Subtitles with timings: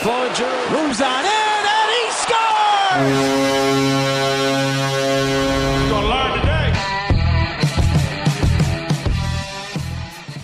[0.00, 3.78] Cloninger moves on in and he scores!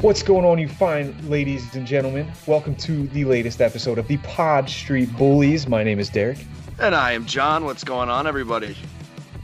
[0.00, 2.30] What's going on, you fine ladies and gentlemen?
[2.46, 5.66] Welcome to the latest episode of the Pod Street Bullies.
[5.66, 6.44] My name is Derrik,
[6.78, 7.64] And I am John.
[7.64, 8.76] What's going on, everybody?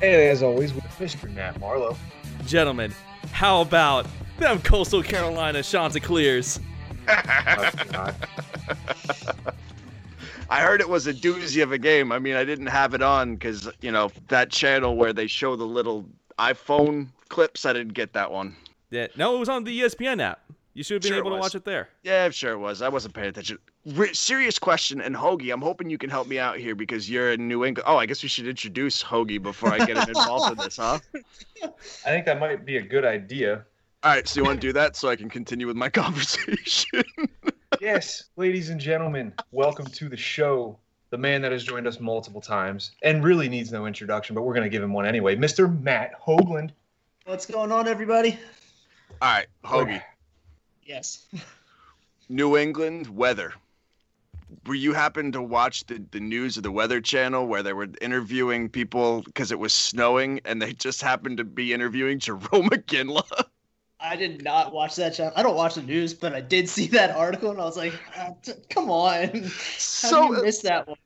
[0.02, 1.32] and as always, with Mr.
[1.34, 1.96] Matt Marlowe.
[2.46, 2.92] Gentlemen,
[3.32, 4.06] how about
[4.38, 6.60] them Coastal Carolina Chanticleers?
[7.08, 8.12] Oh,
[10.50, 12.10] I heard it was a doozy of a game.
[12.10, 15.54] I mean, I didn't have it on because, you know, that channel where they show
[15.54, 16.04] the little
[16.40, 18.56] iPhone clips, I didn't get that one.
[18.90, 20.40] Yeah, no, it was on the ESPN app.
[20.74, 21.88] You should have been Sure able to watch it there.
[22.02, 22.82] Yeah, I'm sure it was.
[22.82, 23.58] I wasn't paying attention.
[23.86, 27.32] Re- serious question, and Hoagie, I'm hoping you can help me out here because you're
[27.32, 27.86] in New England.
[27.88, 30.98] Oh, I guess we should introduce Hoagie before I get him involved in this, huh?
[31.62, 33.64] I think that might be a good idea.
[34.02, 37.04] All right, so you want to do that so I can continue with my conversation?
[37.80, 40.78] Yes, ladies and gentlemen, welcome to the show.
[41.10, 44.54] The man that has joined us multiple times and really needs no introduction, but we're
[44.54, 45.34] going to give him one anyway.
[45.34, 45.80] Mr.
[45.82, 46.70] Matt Hoagland.
[47.24, 48.38] What's going on, everybody?
[49.20, 50.02] All right, Hoagie.
[50.84, 51.26] Yes.
[52.28, 53.52] New England weather.
[54.66, 57.88] Were you happen to watch the, the news of the Weather Channel where they were
[58.00, 63.44] interviewing people because it was snowing and they just happened to be interviewing Jerome McGinley?
[64.02, 65.32] I did not watch that channel.
[65.36, 67.92] I don't watch the news, but I did see that article, and I was like,
[68.16, 69.48] ah, t- "Come on, how
[69.78, 70.96] So do you miss that one?"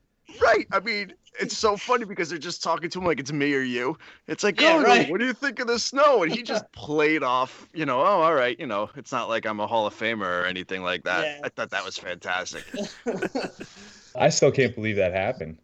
[0.41, 3.53] right, I mean, it's so funny because they're just talking to him like it's me
[3.53, 3.97] or you.
[4.27, 5.09] It's like, Yeah, oh, right.
[5.09, 6.23] what do you think of the snow?
[6.23, 9.45] And he just played off, you know, oh, all right, you know, it's not like
[9.45, 11.23] I'm a Hall of Famer or anything like that.
[11.25, 11.39] Yeah.
[11.43, 12.63] I thought that was fantastic.
[14.15, 15.57] I still can't believe that happened.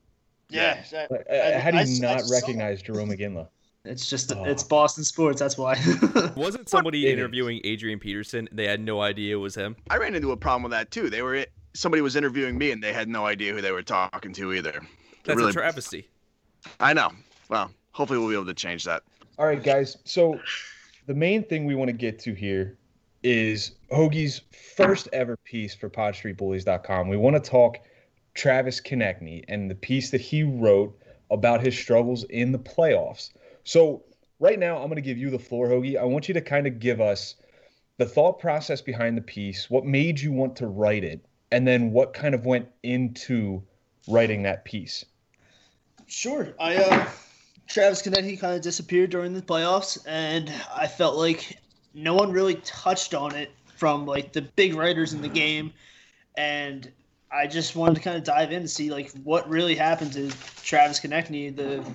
[0.49, 3.47] yeah, that- Like, I- uh, How do you I not saw recognize Jerome McGinley?
[3.83, 4.43] It's just Oh.
[4.45, 5.39] it's Boston sports.
[5.39, 5.75] That's why.
[6.35, 7.13] Wasn't somebody It is.
[7.13, 8.47] interviewing Adrian Peterson?
[8.51, 9.75] They had no idea it was him.
[9.89, 11.09] I ran into a problem with that too.
[11.09, 14.33] They were somebody was interviewing me and they had no idea who they were talking
[14.33, 14.81] to either.
[15.23, 16.07] That's really a travesty.
[16.79, 17.11] I know.
[17.49, 19.03] Well, hopefully we'll be able to change that.
[19.39, 19.97] All right, guys.
[20.03, 20.39] So
[21.07, 22.77] the main thing we want to get to here
[23.23, 24.41] is Hoagie's
[24.75, 27.07] first ever piece for PodStreetBullies.com.
[27.07, 27.77] We want to talk
[28.35, 30.95] Travis Konecny and the piece that he wrote
[31.31, 33.31] about his struggles in the playoffs.
[33.63, 34.03] So
[34.39, 35.97] right now, I'm going to give you the floor, Hoagie.
[35.97, 37.35] I want you to kind of give us
[37.97, 41.91] the thought process behind the piece, what made you want to write it, and then
[41.91, 43.61] what kind of went into
[44.07, 45.05] writing that piece.
[46.07, 46.53] Sure.
[46.59, 47.09] I uh
[47.67, 51.57] Travis Konecny kind of disappeared during the playoffs and I felt like
[51.93, 55.71] no one really touched on it from like the big writers in the game
[56.35, 56.91] and
[57.31, 60.31] I just wanted to kind of dive in to see like what really happened to
[60.63, 61.85] Travis Konecny, the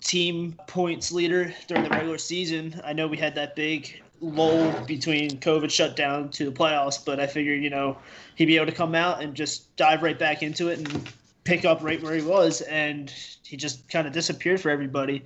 [0.00, 2.80] team points leader during the regular season.
[2.84, 7.26] I know we had that big lull between COVID shutdown to the playoffs, but I
[7.26, 7.96] figured, you know,
[8.36, 11.12] he'd be able to come out and just dive right back into it and
[11.44, 13.12] pick up right where he was, and
[13.44, 15.24] he just kind of disappeared for everybody.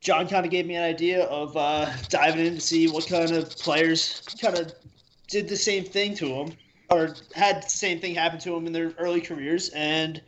[0.00, 3.32] John kind of gave me an idea of uh, diving in to see what kind
[3.32, 4.72] of players kind of
[5.28, 6.52] did the same thing to him
[6.90, 9.70] or had the same thing happen to him in their early careers.
[9.70, 10.20] And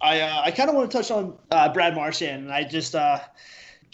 [0.00, 2.44] I, uh, I kind of want to touch on uh, Brad Marchand.
[2.44, 3.20] And I just, uh,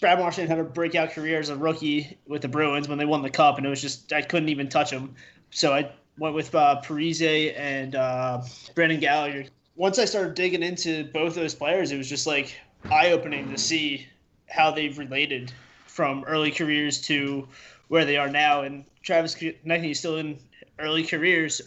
[0.00, 3.22] Brad Marchand had a breakout career as a rookie with the Bruins when they won
[3.22, 5.14] the cup, and it was just, I couldn't even touch him.
[5.50, 8.42] So I went with uh, Parise and uh,
[8.74, 9.44] Brandon Gallagher
[9.76, 12.54] once I started digging into both those players, it was just like
[12.90, 14.06] eye opening to see
[14.48, 15.52] how they've related
[15.86, 17.48] from early careers to
[17.88, 18.62] where they are now.
[18.62, 20.38] And Travis Konecny is still in
[20.78, 21.62] early careers,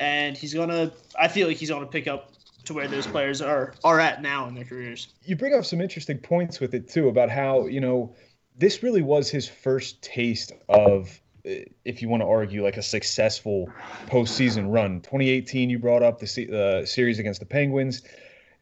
[0.00, 0.92] and he's gonna.
[1.18, 2.32] I feel like he's gonna pick up
[2.66, 5.08] to where those players are are at now in their careers.
[5.24, 8.14] you bring up some interesting points with it too about how you know
[8.58, 11.50] this really was his first taste of uh,
[11.84, 13.70] if you want to argue like a successful
[14.06, 15.00] postseason run.
[15.00, 18.02] 2018 you brought up the uh, series against the penguins.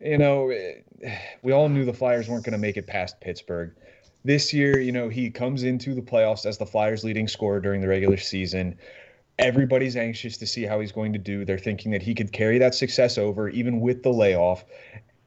[0.01, 3.75] You know eh, we all knew the flyers weren't going to make it past pittsburgh.
[4.25, 7.81] This year you know he comes into the playoffs as the flyers leading scorer during
[7.81, 8.79] the regular season
[9.39, 12.59] everybody's anxious to see how he's going to do they're thinking that he could carry
[12.59, 14.65] that success over even with the layoff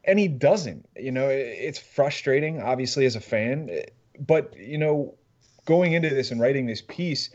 [0.07, 0.87] and he doesn't.
[0.95, 3.69] You know, it's frustrating, obviously, as a fan.
[4.19, 5.13] But you know,
[5.65, 7.29] going into this and writing this piece,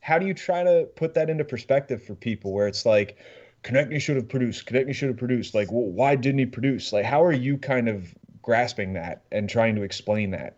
[0.00, 2.52] how do you try to put that into perspective for people?
[2.52, 3.18] Where it's like,
[3.64, 4.66] Konecny should have produced.
[4.66, 5.54] Konecny should have produced.
[5.54, 6.92] Like, well, why didn't he produce?
[6.92, 10.56] Like, how are you kind of grasping that and trying to explain that?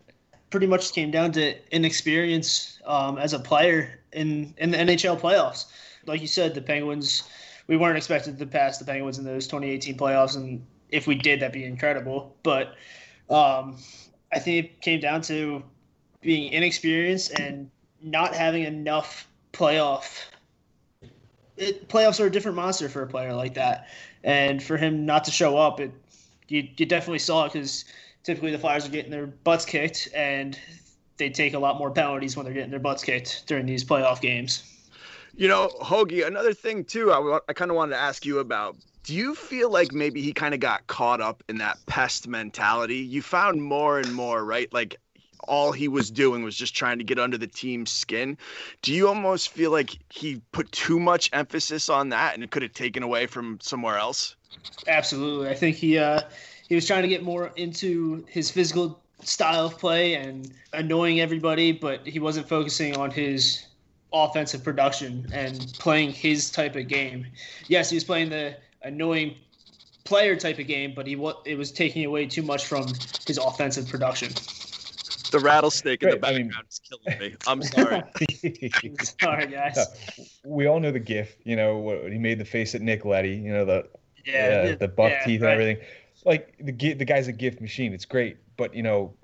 [0.50, 5.66] Pretty much came down to inexperience um, as a player in in the NHL playoffs.
[6.06, 7.24] Like you said, the Penguins.
[7.66, 11.38] We weren't expected to pass the Penguins in those 2018 playoffs, and if we did,
[11.38, 12.34] that'd be incredible.
[12.42, 12.74] But
[13.28, 13.78] um,
[14.32, 15.62] I think it came down to
[16.20, 17.70] being inexperienced and
[18.02, 20.30] not having enough playoff
[21.60, 23.88] it, playoffs are a different monster for a player like that,
[24.24, 25.92] and for him not to show up, it
[26.48, 27.84] you, you definitely saw it because
[28.22, 30.58] typically the Flyers are getting their butts kicked, and
[31.16, 34.20] they take a lot more penalties when they're getting their butts kicked during these playoff
[34.20, 34.62] games.
[35.36, 38.76] You know, Hoagie, another thing too, I, I kind of wanted to ask you about.
[39.04, 42.98] Do you feel like maybe he kind of got caught up in that pest mentality?
[42.98, 44.72] You found more and more, right?
[44.72, 44.96] Like
[45.48, 48.36] all he was doing was just trying to get under the team's skin.
[48.82, 52.62] Do you almost feel like he put too much emphasis on that and it could
[52.62, 54.36] have taken away from somewhere else?
[54.86, 56.20] Absolutely, I think he uh,
[56.70, 61.72] he was trying to get more into his physical style of play and annoying everybody,
[61.72, 63.66] but he wasn't focusing on his
[64.12, 67.26] offensive production and playing his type of game.
[67.66, 69.34] Yes, he was playing the annoying
[70.04, 72.86] player type of game, but he wa- it was taking away too much from
[73.26, 74.30] his offensive production.
[75.32, 77.36] The rattlesnake in the Right, I mean- background is killing me.
[77.48, 78.02] I'm sorry.
[79.20, 80.38] Sorry, guys.
[80.44, 81.34] we all know the gif.
[81.44, 83.34] You know, what he made the face at Nick Leddy.
[83.34, 83.88] You know the
[84.24, 85.52] Yeah, uh, yeah, the buck yeah, teeth right.
[85.52, 85.86] and everything.
[86.24, 87.92] Like the the guy's a gift machine.
[87.92, 89.14] It's great, but you know,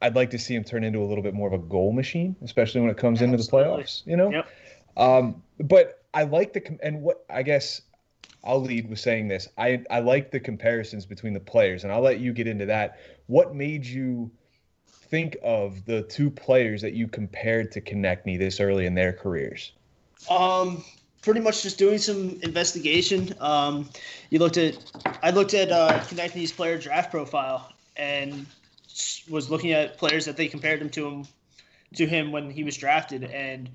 [0.00, 2.36] I'd like to see him turn into a little bit more of a goal machine,
[2.42, 4.06] especially when it comes into the playoffs.
[4.06, 4.30] You know.
[4.30, 4.48] Yep.
[4.96, 7.82] Um, but I like the and what I guess
[8.42, 9.48] I'll lead with saying this.
[9.58, 12.98] I I like the comparisons between the players, and I'll let you get into that.
[13.26, 14.30] What made you
[14.86, 19.72] think of the two players that you compared to Konecny this early in their careers?
[20.30, 20.84] Um,
[21.26, 23.34] pretty much just doing some investigation.
[23.40, 23.90] Um,
[24.30, 24.78] you looked at,
[25.24, 26.00] I looked at uh,
[26.54, 28.46] player draft profile and
[29.28, 31.26] was looking at players that they compared him to him,
[31.96, 33.68] to him when he was drafted, and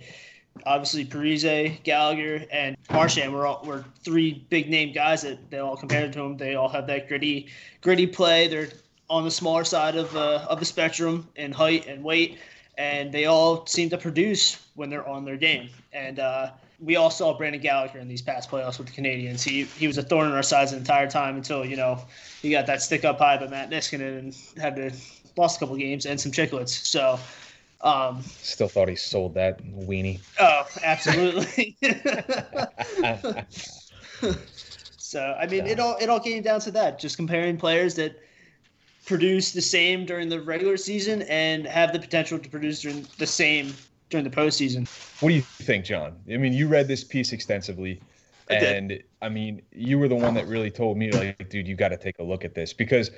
[0.65, 5.75] obviously Parise, Gallagher, and Marchand were all, were three big name guys that they all
[5.75, 6.37] compared to him.
[6.37, 7.49] They all have that gritty,
[7.81, 8.47] gritty play.
[8.47, 8.69] They're
[9.09, 12.39] on the smaller side of uh, of the spectrum in height and weight,
[12.77, 15.69] and they all seem to produce when they're on their game.
[15.91, 19.43] And uh, we all saw Brandon Gallagher in these past playoffs with the Canadiens.
[19.43, 21.99] He he was a thorn in our sides the entire time until you know
[22.41, 24.91] he got that stick up high by Matt Niskanen and had to
[25.37, 26.69] lost a couple games and some chicklets.
[26.69, 27.19] So.
[27.83, 30.19] Um, Still thought he sold that weenie.
[30.39, 31.75] oh, absolutely.
[34.97, 38.19] so I mean, it all it all came down to that, just comparing players that
[39.07, 43.25] produce the same during the regular season and have the potential to produce during the
[43.25, 43.73] same
[44.11, 44.87] during the postseason.
[45.21, 46.17] What do you think, John?
[46.31, 47.99] I mean, you read this piece extensively,
[48.49, 48.75] I did.
[48.75, 51.89] and I mean, you were the one that really told me, like, dude, you got
[51.89, 53.09] to take a look at this because,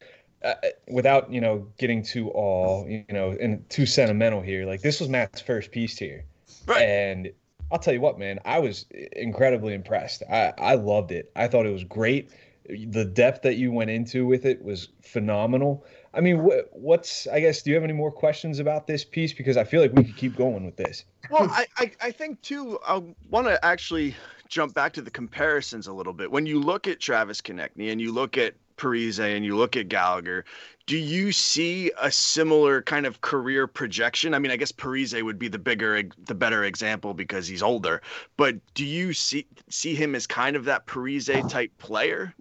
[0.45, 0.53] uh,
[0.87, 5.09] without you know getting too all you know and too sentimental here, like this was
[5.09, 6.23] Matt's first piece here,
[6.67, 6.81] Right.
[6.83, 7.31] and
[7.71, 10.21] I'll tell you what, man, I was incredibly impressed.
[10.29, 11.31] I I loved it.
[11.35, 12.29] I thought it was great.
[12.69, 15.85] The depth that you went into with it was phenomenal.
[16.13, 17.63] I mean, what, what's I guess?
[17.63, 19.33] Do you have any more questions about this piece?
[19.33, 21.05] Because I feel like we could keep going with this.
[21.29, 24.15] Well, I, I, I think too, I want to actually
[24.47, 26.31] jump back to the comparisons a little bit.
[26.31, 29.87] When you look at Travis Konecny and you look at Parise and you look at
[29.87, 30.45] Gallagher,
[30.85, 34.33] do you see a similar kind of career projection?
[34.33, 38.01] I mean, I guess Parise would be the bigger, the better example because he's older.
[38.37, 42.35] But do you see see him as kind of that Parise type player?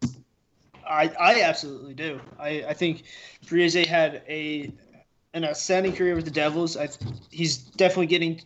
[0.93, 2.21] I, I absolutely do.
[2.39, 3.05] I, I think
[3.47, 4.71] Parise had a
[5.35, 6.77] an outstanding career with the Devils.
[6.77, 6.89] I,
[7.31, 8.43] he's definitely getting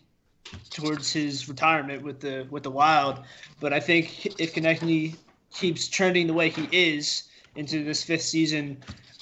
[0.69, 3.19] towards his retirement with the with the Wild,
[3.59, 5.15] but I think if Konecny
[5.51, 7.23] keeps trending the way he is
[7.55, 8.77] into this fifth season,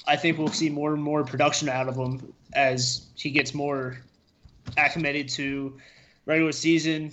[0.08, 3.98] I think we'll see more and more production out of him as he gets more
[4.78, 5.78] acclimated to
[6.26, 7.12] regular season,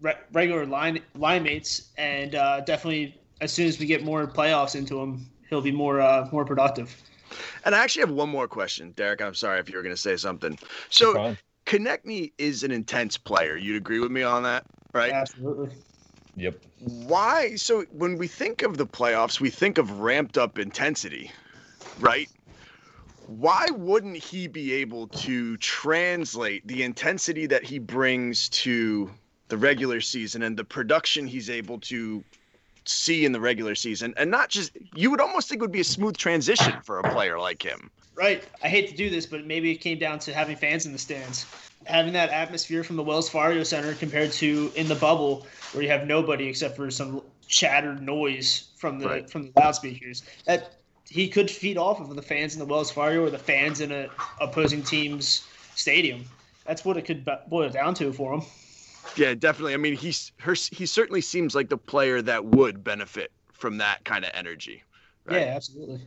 [0.00, 4.74] re- regular line line mates, and uh, definitely as soon as we get more playoffs
[4.74, 6.96] into him, he'll be more uh, more productive.
[7.64, 9.20] And I actually have one more question, Derrik.
[9.20, 10.58] I'm sorry if you were going to say something.
[10.88, 11.38] So Fine.
[11.66, 13.56] Konecny is an intense player.
[13.56, 15.12] You'd agree with me on that, right?
[15.12, 15.70] Absolutely.
[16.36, 16.56] Yep.
[16.80, 17.54] Why?
[17.56, 21.30] So when we think of the playoffs, we think of ramped up intensity,
[22.00, 22.28] right?
[23.26, 29.10] Why wouldn't he be able to translate the intensity that he brings to
[29.48, 32.24] the regular season and the production he's able to
[32.90, 35.80] see in the regular season and not just you would almost think it would be
[35.80, 37.90] a smooth transition for a player like him.
[38.14, 38.44] Right.
[38.62, 40.98] I hate to do this, but maybe it came down to having fans in the
[40.98, 41.46] stands.
[41.86, 45.88] Having that atmosphere from the Wells Fargo Center compared to in the bubble where you
[45.88, 49.30] have nobody except for some chattered noise from the Right.
[49.30, 50.22] from the loudspeakers.
[50.44, 50.74] That
[51.08, 53.90] he could feed off of the fans in the Wells Fargo or the fans in
[53.90, 54.08] a
[54.40, 55.42] opposing team's
[55.74, 56.24] stadium.
[56.66, 58.42] That's what it could boil down to for him.
[59.16, 59.74] Yeah, definitely.
[59.74, 64.04] I mean, he's her, he certainly seems like the player that would benefit from that
[64.04, 64.82] kind of energy.
[65.24, 65.40] Right.
[65.40, 66.00] Yeah, absolutely.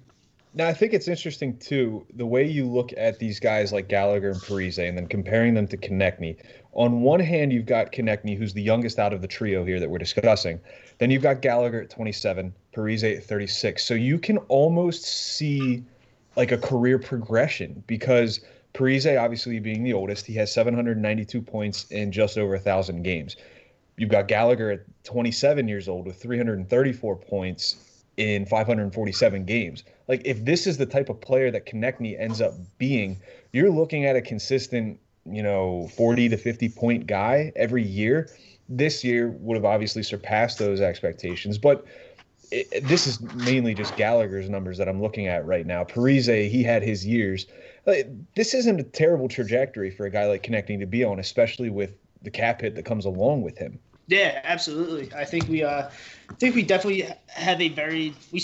[0.56, 4.30] Now I think it's interesting too the way you look at these guys like Gallagher
[4.30, 6.38] and Parise, and then comparing them to Konecny.
[6.74, 9.90] On one hand, you've got Konecny, who's the youngest out of the trio here that
[9.90, 10.60] we're discussing,
[11.00, 13.84] Then you've got Gallagher at 27, Parise at 36.
[13.84, 15.84] So you can almost see
[16.36, 18.42] like a career progression because
[18.74, 23.36] Parise, obviously being the oldest, he has 792 points in just over a thousand games.
[23.98, 29.84] You've got Gallagher at 27 years old with 334 points in 547 games.
[30.08, 33.20] Like if this is the type of player that Konecny ends up being,
[33.52, 38.30] you're looking at a consistent, you know, 40 to 50 point guy every year.
[38.70, 41.86] This year would have obviously surpassed those expectations, but
[42.52, 45.84] it, this is mainly just Gallagher's numbers that I'm looking at right now.
[45.84, 47.46] Parise, he had his years.
[47.86, 51.92] This isn't a terrible trajectory for a guy like Konecny to be on, especially with
[52.22, 53.80] the cap hit that comes along with him.
[54.08, 55.12] Yeah, absolutely.
[55.16, 55.90] I think we, uh,
[56.30, 58.44] I think we definitely have a very we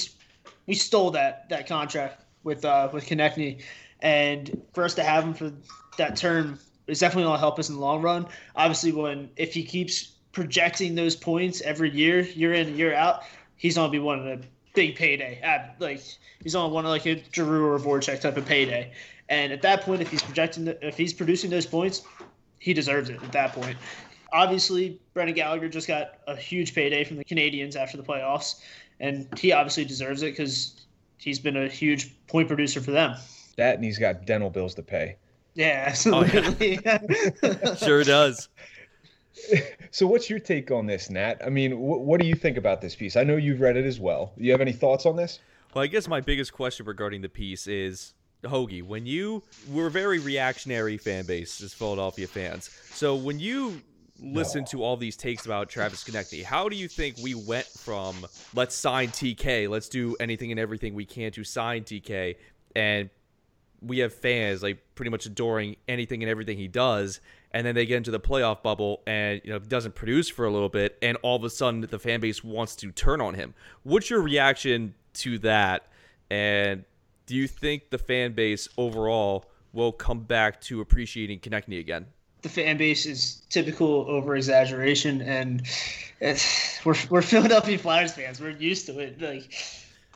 [0.67, 3.62] we stole that that contract with uh with Konecny,
[4.01, 5.51] and for us to have him for
[5.98, 8.25] that term is definitely going to help us in the long run.
[8.55, 13.24] Obviously, when if he keeps projecting those points every year, year in year out,
[13.55, 15.41] he's going to be one of the big payday.
[15.79, 16.01] Like
[16.41, 18.93] he's on one of like a Giroux or Voracek type of payday.
[19.29, 22.01] And at that point, if he's projecting, if he's producing those points,
[22.57, 23.21] he deserves it.
[23.24, 23.77] At that point,
[24.33, 28.62] obviously, Brendan Gallagher just got a huge payday from the Canadiens after the playoffs,
[29.00, 30.86] and he obviously deserves it because
[31.17, 33.15] he's been a huge point producer for them.
[33.57, 35.17] That and he's got dental bills to pay.
[35.53, 36.79] Yeah, absolutely.
[36.86, 36.98] Oh,
[37.43, 37.75] yeah.
[37.75, 38.50] sure does.
[39.91, 41.41] So, what's your take on this, Nat?
[41.43, 43.15] I mean, wh- what do you think about this piece?
[43.15, 44.33] I know you've read it as well.
[44.38, 45.39] Do you have any thoughts on this?
[45.74, 50.19] Well, I guess my biggest question regarding the piece is Hoagie, when you we're very
[50.19, 52.69] reactionary fan base as Philadelphia fans.
[52.91, 53.81] So when you
[54.22, 58.25] listen to all these takes about Travis Konecny, how do you think we went from
[58.53, 62.36] let's sign TK, let's do anything and everything we can to sign TK,
[62.75, 63.10] and
[63.81, 67.86] we have fans like pretty much adoring anything and everything he does, and then they
[67.86, 71.17] get into the playoff bubble and you know doesn't produce for a little bit, and
[71.24, 73.53] all of a sudden the fan base wants to turn on him.
[73.84, 75.88] What's your reaction to that?
[76.29, 76.86] And
[77.29, 82.07] do you think the fan base overall will come back to appreciating Konecny again?
[82.41, 85.62] The fan base is typical over exaggeration, and
[86.83, 88.41] we're we're Philadelphia Flyers fans.
[88.41, 89.21] We're used to it.
[89.21, 89.53] Like,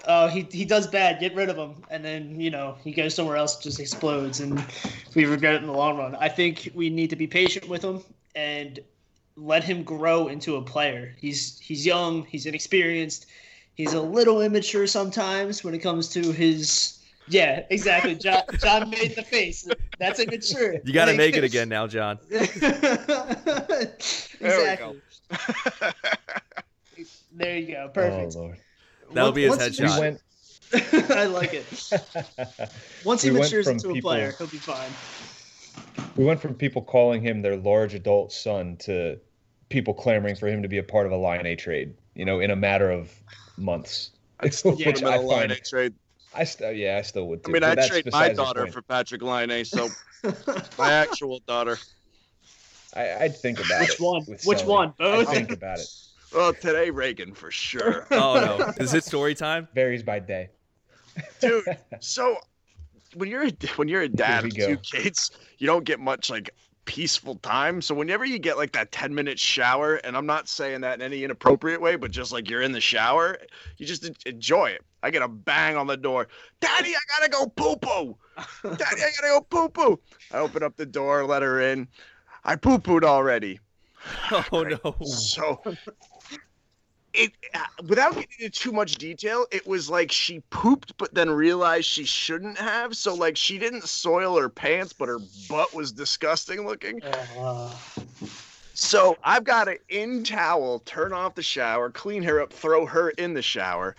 [0.08, 3.14] oh, he he does bad, get rid of him, and then you know he goes
[3.14, 4.66] somewhere else, just explodes, and
[5.14, 6.16] we regret it in the long run.
[6.16, 8.02] I think we need to be patient with him
[8.34, 8.80] and
[9.38, 11.14] let him grow into a player.
[11.20, 13.28] He's he's young, he's inexperienced,
[13.76, 18.16] he's a little immature sometimes when it comes to his yeah, exactly.
[18.16, 19.68] John, John made the face.
[20.00, 20.76] That's immature.
[20.84, 22.20] You got to make it again now, John.
[22.30, 23.88] exactly.
[27.36, 27.90] There, you go.
[27.92, 28.36] Perfect.
[28.36, 28.58] Oh, Lord.
[29.12, 29.96] That'll be his headshot.
[29.96, 30.22] We went,
[31.12, 31.66] I like it.
[33.04, 34.92] Once he We went matures from into a player, he'll be fine.
[36.16, 39.18] we went from people calling him their large adult son to
[39.70, 42.52] people clamoring for him to be a part of a Laine trade, you know, in
[42.52, 43.12] a matter of
[43.58, 44.12] months.
[44.40, 45.94] I'd still Which put him in line find- A trade.
[46.36, 47.42] I still, yeah, I still would.
[47.46, 49.90] I mean, I'd trade my daughter for Patrik Laine eh, so
[50.78, 51.78] my actual daughter.
[52.96, 53.90] I, I'd think about it.
[53.90, 54.02] Which it.
[54.02, 54.22] one?
[54.24, 54.66] Which Sully.
[54.66, 54.94] one?
[55.00, 55.88] I'd think about it.
[56.34, 59.68] Well, today Reagan for sure, Oh no, is it story time?
[59.76, 60.50] Varies by day.
[61.40, 61.64] dude.
[62.00, 62.38] So
[63.14, 66.50] when you're a, when you're a dad of two kids, you don't get much like
[66.86, 67.84] peaceful time.
[67.84, 71.02] So whenever you get like that 10 minute shower, and I'm not saying that in
[71.04, 73.38] any inappropriate way, but just like you're in the shower,
[73.78, 74.82] you just enjoy it.
[75.04, 76.30] I get a bang on the door.
[76.62, 78.18] Daddy, I gotta go poo poo.
[78.64, 80.00] Daddy, I gotta go poo poo.
[80.32, 81.90] I open up the door, let her in.
[82.46, 83.60] I poo pooed already.
[84.52, 84.96] Oh no.
[85.06, 85.62] So,
[87.14, 91.30] it uh, without getting into too much detail, it was like she pooped, but then
[91.30, 92.96] realized she shouldn't have.
[92.98, 95.20] So, like, she didn't soil her pants, but her
[95.50, 97.02] butt was disgusting looking.
[97.04, 97.74] Uh,
[98.76, 103.12] So I've got to in towel, turn off the shower, clean her up, throw her
[103.12, 103.96] in the shower.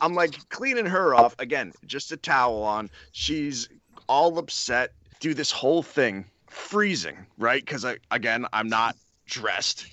[0.00, 2.90] I'm like cleaning her off again, just a towel on.
[3.12, 3.68] She's
[4.08, 4.92] all upset.
[5.20, 7.64] Do this whole thing, freezing, right?
[7.64, 9.86] Because I, again, I'm not dressed.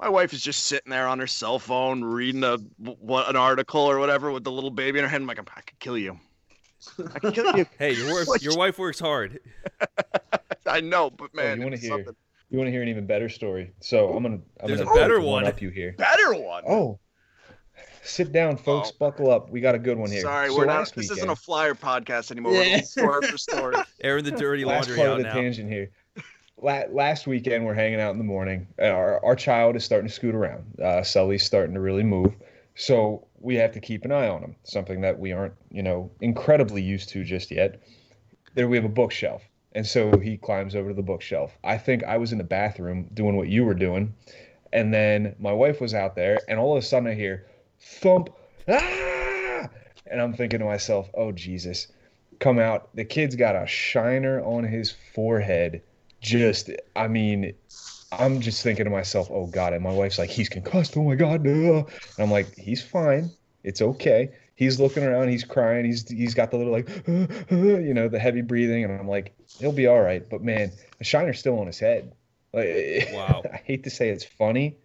[0.00, 3.80] My wife is just sitting there on her cell phone reading a what an article
[3.80, 5.22] or whatever with the little baby in her hand.
[5.22, 6.18] I'm like, I could kill you.
[7.14, 7.64] I could kill you.
[7.78, 9.38] Hey, your wife, your wife works hard.
[10.66, 11.90] I know, but Oh, man, you want to hear?
[11.90, 12.14] something
[12.50, 13.72] You want to hear an even better story?
[13.80, 14.40] So I'm gonna.
[14.60, 15.46] I'm There's gonna a better one one.
[15.46, 15.94] up you here.
[15.96, 16.64] better one.
[16.68, 16.98] Oh,
[18.04, 18.90] sit down, folks.
[18.92, 18.96] Oh.
[18.98, 19.50] Buckle up.
[19.50, 20.20] We got a good one here.
[20.22, 20.78] Sorry, So we're not.
[20.78, 22.52] last This isn't a flyer podcast anymore.
[22.52, 22.70] We're Yeah.
[22.76, 23.76] going story for story.
[24.02, 25.34] Airing the dirty last laundry part out of the now.
[25.34, 25.90] tangent here.
[26.58, 28.66] Last weekend, we're hanging out in the morning.
[28.78, 30.64] Our, our child is starting to scoot around.
[30.80, 32.32] Uh, Sully's starting to really move.
[32.74, 36.10] So we have to keep an eye on him, something that we aren't, you know,
[36.20, 37.80] incredibly used to just yet.
[38.54, 39.42] There we have a bookshelf.
[39.72, 41.58] And so he climbs over to the bookshelf.
[41.64, 44.14] I think I was in the bathroom doing what you were doing.
[44.72, 47.46] And then my wife was out there, and all of a sudden I hear
[47.84, 48.30] thump,
[48.68, 49.68] ah!
[50.06, 51.88] And I'm thinking to myself, oh, Jesus.
[52.40, 52.94] Come out.
[52.94, 55.82] The kid's got a shiner on his forehead.
[56.20, 57.54] Just, I mean,
[58.12, 59.72] I'm just thinking to myself, oh, God.
[59.72, 60.96] And my wife's like, he's concussed.
[60.96, 61.42] Oh, my God.
[61.44, 61.78] No.
[61.78, 61.86] And
[62.18, 63.30] I'm like, he's fine.
[63.62, 64.30] It's okay.
[64.56, 65.28] He's looking around.
[65.28, 65.84] He's crying.
[65.84, 66.88] He's he's got the little like,
[67.50, 68.84] you know, the heavy breathing.
[68.84, 70.28] And I'm like, he'll be all right.
[70.28, 72.12] But man, the shiner's still on his head.
[72.52, 73.42] Like, Wow.
[73.52, 74.76] I hate to say it's funny,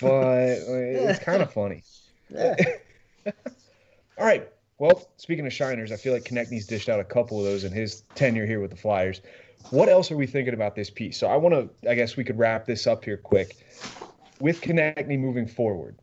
[0.00, 1.82] but it's kind of funny.
[3.26, 4.48] All right.
[4.78, 7.72] Well, speaking of shiners, I feel like Konecny's dished out a couple of those in
[7.72, 9.22] his tenure here with the Flyers.
[9.70, 11.18] What else are we thinking about this piece?
[11.18, 13.56] So I want to, I guess we could wrap this up here quick.
[14.38, 15.96] With Konecny moving forward,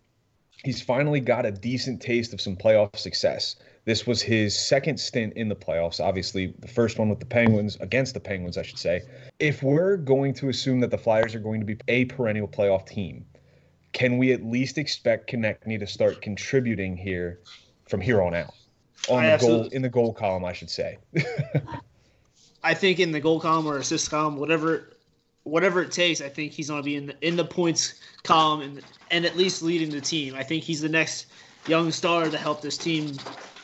[0.63, 3.57] he's finally got a decent taste of some playoff success.
[3.85, 6.03] This was his second stint in the playoffs.
[6.03, 9.01] Obviously, the first one with the Penguins, against the Penguins, I should say.
[9.39, 12.87] If we're going to assume that the Flyers are going to be a perennial playoff
[12.87, 13.25] team,
[13.93, 17.39] can we at least expect Konecny to start contributing here
[17.87, 18.53] from here on out?
[19.09, 20.97] On I the goal in the goal column, I should say.
[22.63, 24.89] I think in the goal column or assist column, whatever
[25.43, 28.61] whatever it takes, I think he's going to be in the, in the points column
[28.61, 28.81] and
[29.11, 30.35] and at least leading the team.
[30.35, 31.27] I think he's the next
[31.67, 33.15] young star to help this team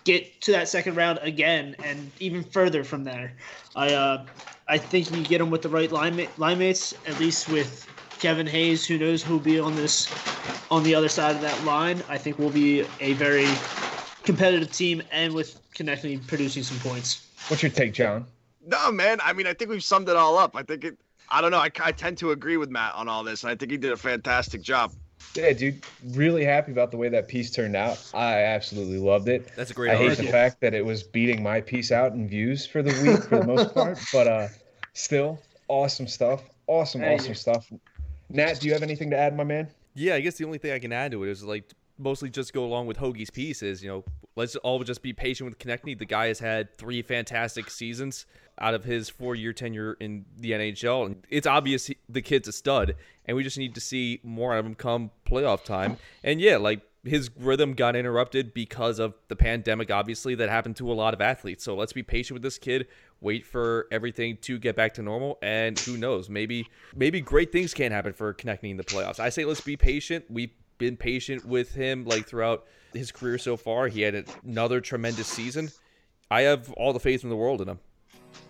[0.03, 3.33] get to that second round again and even further from there.
[3.75, 4.25] I uh,
[4.67, 7.87] I think you get him with the right line, line mates, at least with
[8.19, 10.13] Kevin Hayes, who knows who'll be on this
[10.69, 12.03] on the other side of that line.
[12.09, 13.47] I think we'll be a very
[14.23, 17.25] competitive team and with Konecny producing some points.
[17.47, 18.25] What's your take, John?
[18.65, 19.19] No, man.
[19.23, 20.55] I mean, I think we've summed it all up.
[20.55, 20.99] I think it.
[21.29, 21.59] I don't know.
[21.59, 23.91] I, I tend to agree with Matt on all this, and I think he did
[23.91, 24.91] a fantastic job.
[25.35, 28.03] Yeah, dude, really happy about the way that piece turned out.
[28.13, 29.51] I absolutely loved it.
[29.55, 30.25] That's a great I hate article.
[30.25, 33.39] the fact that it was beating my piece out in views for the week for
[33.39, 34.47] the most part, but uh,
[34.93, 36.41] still awesome stuff.
[36.67, 37.71] Awesome, Thank awesome stuff.
[38.29, 39.69] Nat, do you have anything to add, my man?
[39.95, 42.53] Yeah, I guess the only thing I can add to it is like mostly just
[42.53, 44.03] go along with Hoagie's piece is, you know,
[44.35, 45.97] let's all just be patient with Konecny.
[45.97, 48.25] The guy has had three fantastic seasons
[48.59, 51.05] out of his four year tenure in the NHL.
[51.05, 54.55] And it's obvious he, the kid's a stud, and we just need to see more
[54.55, 55.97] of him come playoff time.
[56.23, 60.91] And yeah, like his rhythm got interrupted because of the pandemic, obviously, that happened to
[60.91, 61.63] a lot of athletes.
[61.63, 62.87] So let's be patient with this kid,
[63.21, 67.73] wait for everything to get back to normal, and who knows, maybe maybe great things
[67.73, 69.19] can happen for connecting in the playoffs.
[69.19, 70.25] I say let's be patient.
[70.29, 73.87] We've been patient with him like throughout his career so far.
[73.87, 75.71] He had another tremendous season.
[76.31, 77.79] I have all the faith in the world in him.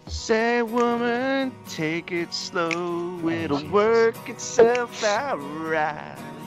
[0.08, 3.30] Say, woman, take it slow.
[3.30, 6.39] It'll work itself out right.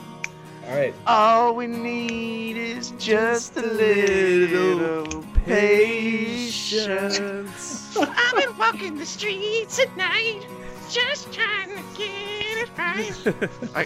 [0.67, 0.93] All right.
[1.05, 6.77] All we need is just a little patience.
[7.99, 10.47] I've been walking the streets at night,
[10.89, 12.09] just trying to get
[12.57, 13.11] it right.
[13.75, 13.85] I,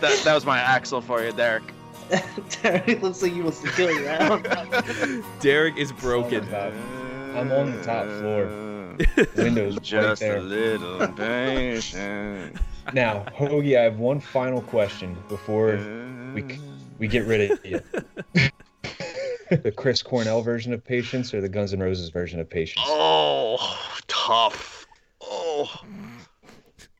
[0.00, 1.62] that, that was my axle for you, Derrik.
[2.10, 4.08] Derrik looks like he wants to kill you.
[4.08, 4.64] I don't know.
[5.40, 6.52] Derrik is broken.
[6.54, 8.46] I'm on the top floor.
[9.36, 10.36] Windows right Just there.
[10.36, 12.56] a little patient.
[12.92, 15.76] Now, Hoagie, I have one final question before
[16.34, 16.58] we
[16.98, 17.80] we get rid of you.
[19.50, 22.84] the Chris Cornell version of Patience or the Guns N' Roses version of Patience?
[22.88, 24.86] Oh, tough.
[25.20, 25.70] Oh,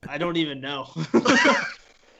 [0.08, 0.88] I don't even know.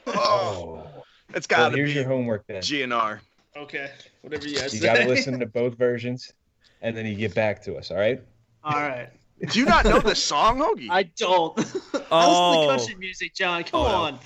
[0.05, 0.83] Oh.
[0.85, 1.03] oh.
[1.33, 2.61] it's gotta here's be your homework then.
[2.61, 3.21] GNR.
[3.55, 6.33] okay, whatever you guys You got to listen to both versions,
[6.81, 7.89] and then you get back to us.
[7.89, 8.21] All right?
[8.65, 9.09] All right.
[9.49, 10.87] Do you not know the song, Hoagie?
[10.89, 11.57] I don't.
[11.59, 12.67] I listen Oh.
[12.71, 13.63] to country music, John.
[13.63, 13.95] Come Oh, no.
[13.95, 14.19] on.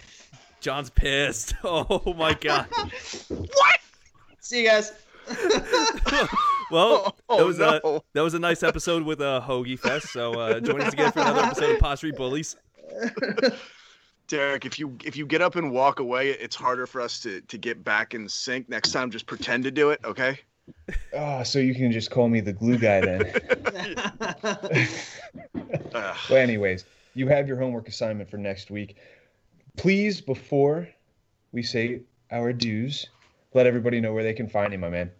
[0.59, 1.53] John's pissed.
[1.63, 2.67] Oh my god.
[3.29, 3.79] what?
[4.39, 4.91] See you guys.
[6.69, 8.03] Well, Oh, that was uh, no.
[8.13, 10.11] that was a nice episode with uh, Hoagie Fest.
[10.11, 12.55] So uh, join us again for another episode of Pod Street Bullies.
[14.27, 17.39] Derrik, if you if you get up and walk away, it's harder for us to
[17.41, 18.67] to get back in sync.
[18.67, 20.39] Next time, just pretend to do it, okay?
[21.13, 23.33] Oh, so you can just call me the glue guy then.
[26.29, 28.97] Well, anyways, you have your homework assignment for next week.
[29.75, 30.87] Please, before
[31.51, 32.01] we say
[32.31, 33.07] our dues,
[33.53, 35.11] let everybody know where they can find you, my man.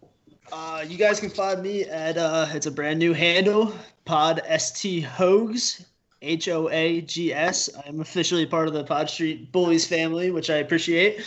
[0.51, 3.73] Uh, you guys can find me at uh, it's a brand new handle,
[4.05, 5.85] Pod St Hogs,
[6.21, 7.69] H O A G S.
[7.85, 11.21] I'm officially part of the Pod Street Bullies family, which I appreciate.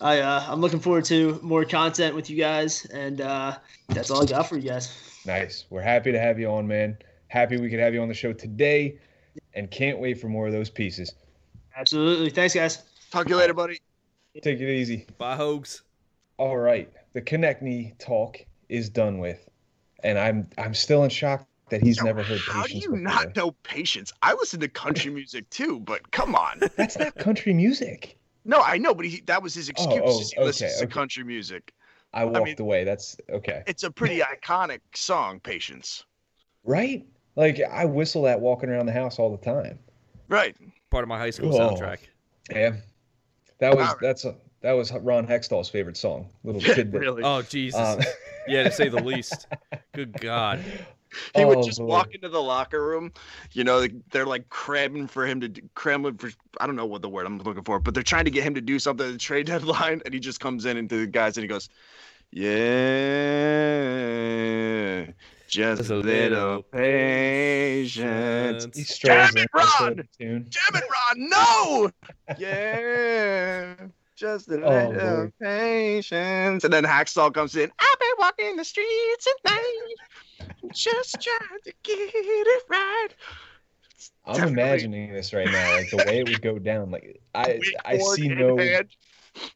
[0.00, 3.56] I uh, I'm looking forward to more content with you guys, and uh,
[3.88, 5.22] that's all I got for you guys.
[5.24, 5.64] Nice.
[5.70, 6.98] We're happy to have you on, man.
[7.28, 8.98] Happy we could have you on the show today,
[9.54, 11.12] and can't wait for more of those pieces.
[11.76, 12.82] Absolutely, thanks, guys.
[13.10, 13.80] Talk to you later, buddy.
[14.42, 15.06] Take it easy.
[15.18, 15.82] Bye, Hoags.
[16.38, 19.48] All right, the Connect Me talk is done with,
[20.04, 22.98] and I'm I'm still in shock that he's never heard How do you before.
[22.98, 24.12] not know patience?
[24.22, 26.60] I listen to country music too, but come on.
[26.76, 28.15] That's not country music.
[28.46, 30.00] No, I know, but he, that was his excuse.
[30.04, 30.92] oh, is he listens okay, to okay.
[30.94, 31.72] country music.
[32.14, 32.84] I walked mean- away.
[32.84, 33.62] That's okay.
[33.66, 36.04] It's a pretty iconic song, Patience.
[36.64, 37.04] Right?
[37.34, 39.78] Like I whistle that walking around the house all the time.
[40.28, 40.56] Right.
[40.90, 41.70] Part of my high school Oh.
[41.74, 41.98] soundtrack.
[42.50, 42.76] Yeah.
[43.58, 44.00] That was Alright.
[44.00, 46.28] that's a that was Ron Hextall's favorite song.
[46.44, 46.92] Little kid.
[46.92, 47.22] really.
[47.22, 47.78] Oh Jesus.
[47.78, 48.00] Um,
[48.48, 49.46] yeah, to say the least.
[49.92, 50.62] Good God.
[51.34, 51.90] He would oh, just Lord.
[51.90, 53.12] walk into the locker room.
[53.52, 56.30] You know, they- they're like cramming for him to do, cramming for.
[56.60, 58.54] I don't know what the word I'm looking for, but they're trying to get him
[58.54, 61.36] to do something at the trade deadline, and he just comes in into the guys
[61.36, 61.68] and he goes,
[64.16, 65.06] "Yeah,
[65.48, 69.96] just Just a a little little patience." He strolls Damn it, with Ron!
[69.96, 70.50] the tune.
[70.50, 71.28] Damn it, Ron!
[71.28, 71.90] No.
[72.38, 73.74] Yeah,
[74.16, 75.32] just a Oh, little Lord.
[75.40, 76.64] patience.
[76.64, 77.70] And then Hacksaw comes in.
[77.78, 79.94] I've been walking the streets at night,
[80.72, 83.08] just trying to get it right.
[84.24, 84.62] I'm Definitely.
[84.62, 86.90] imagining this right now, like the way it would go down.
[86.90, 88.88] Like I I see no hand.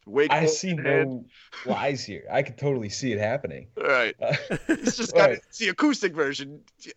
[0.06, 1.24] Wakeboard I see in hand.
[1.66, 2.24] no lies here.
[2.30, 3.66] I could totally see it happening.
[3.78, 4.14] All right.
[4.20, 4.34] Uh,
[4.68, 5.38] It's just got Right.
[5.48, 6.60] it's the acoustic version.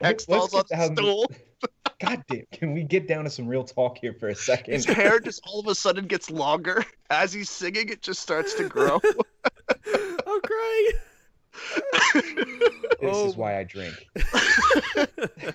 [0.00, 1.30] X falls Hextall's on get down the to- stool.
[2.00, 4.74] God damn, can we get down to some real talk here for a second?
[4.74, 7.88] His hair just all of a sudden gets longer as he's singing.
[7.90, 9.00] It just starts to grow.
[9.86, 10.90] I'm crying.
[12.14, 13.28] This Oh.
[13.28, 13.94] is why I drink.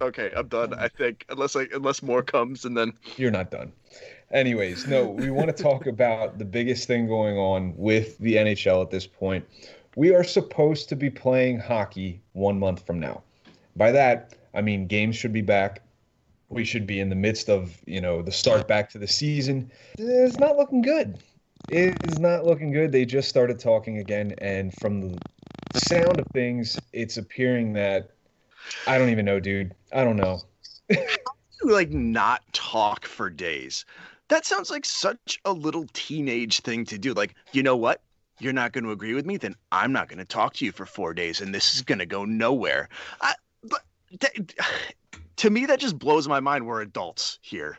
[0.00, 0.74] okay, I'm done.
[0.74, 3.72] I think unless I unless more comes and then You're not done.
[4.30, 8.82] Anyways, no, we want to talk about the biggest thing going on with the NHL
[8.82, 9.44] at this point.
[9.96, 13.22] We are supposed to be playing hockey one month from now.
[13.76, 15.82] By that, I mean games should be back.
[16.50, 19.70] We should be in the midst of, you know, the start back to the season.
[19.98, 21.18] It's not looking good.
[21.70, 22.92] It is not looking good.
[22.92, 25.18] They just started talking again, and from the
[25.74, 28.10] sound of things, it's appearing that
[28.86, 29.74] I don't even know, dude.
[29.92, 30.40] I don't know.
[30.88, 30.98] you
[31.64, 33.84] like not talk for days.
[34.28, 37.12] That sounds like such a little teenage thing to do.
[37.14, 38.02] Like, you know what?
[38.40, 40.72] You're not going to agree with me, then I'm not going to talk to you
[40.72, 42.88] for four days, and this is going to go nowhere.
[43.20, 43.82] I, but
[44.20, 44.54] that,
[45.36, 46.66] to me, that just blows my mind.
[46.66, 47.78] We're adults here.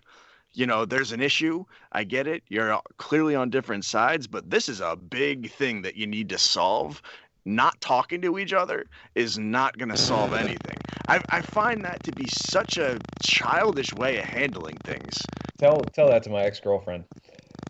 [0.53, 1.65] You know, there's an issue.
[1.91, 2.43] I get it.
[2.49, 6.38] You're clearly on different sides, but this is a big thing that you need to
[6.38, 7.01] solve.
[7.45, 8.85] Not talking to each other
[9.15, 10.77] is not going to solve anything.
[11.07, 15.17] I, I find that to be such a childish way of handling things.
[15.57, 17.05] Tell tell that to my ex girlfriend.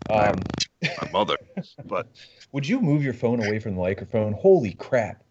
[0.08, 0.36] Um,
[1.02, 1.36] My mother,
[1.84, 2.08] but
[2.52, 4.32] would you move your phone away from the microphone?
[4.32, 5.22] Holy crap!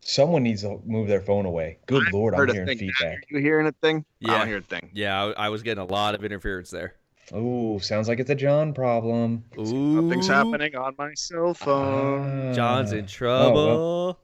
[0.00, 0.08] What?
[0.08, 1.78] Someone needs to move their phone away.
[1.86, 2.78] Good lord, I'm hearing thing.
[2.78, 3.24] feedback.
[3.30, 4.04] You hearing a thing?
[4.26, 4.38] I Yeah.
[4.38, 4.90] don't hear a thing.
[4.94, 6.94] Yeah, I, I was getting a lot of interference there.
[7.32, 9.44] Oh, sounds like it's a John problem.
[9.58, 10.00] Ooh.
[10.02, 12.48] Nothing's happening on my cell phone.
[12.50, 12.52] Ah.
[12.52, 14.18] John's in trouble.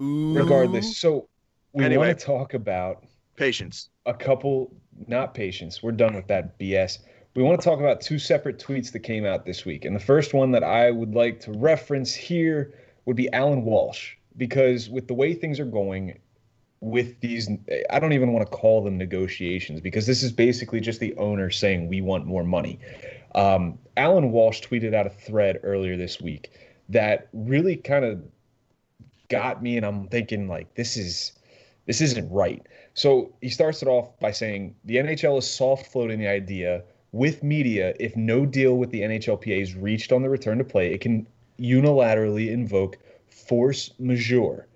[0.00, 0.34] Ooh.
[0.34, 1.28] Regardless, so
[1.72, 2.06] we Anyway.
[2.08, 3.04] want to talk about
[3.36, 3.88] Patience.
[4.06, 4.72] a couple,
[5.08, 5.82] not patience.
[5.82, 6.98] We're done with that BS.
[7.34, 9.84] We want to talk about two separate tweets that came out this week.
[9.84, 12.74] And the first one that I would like to reference here
[13.06, 16.18] would be Alan Walsh, because with the way things are going
[16.80, 17.48] with these,
[17.90, 21.50] I don't even want to call them negotiations because this is basically just the owner
[21.50, 22.78] saying we want more money.
[23.34, 26.50] Um, Alan Walsh tweeted out a thread earlier this week
[26.88, 28.22] that really kind of
[29.28, 31.32] got me, and I'm thinking like this is
[31.86, 32.64] this isn't right.
[32.94, 37.42] So he starts it off by saying the NHL is soft floating the idea with
[37.42, 41.00] media if no deal with the NHLPA is reached on the return to play, it
[41.00, 41.26] can
[41.58, 42.98] unilaterally invoke
[43.34, 44.66] force majeure.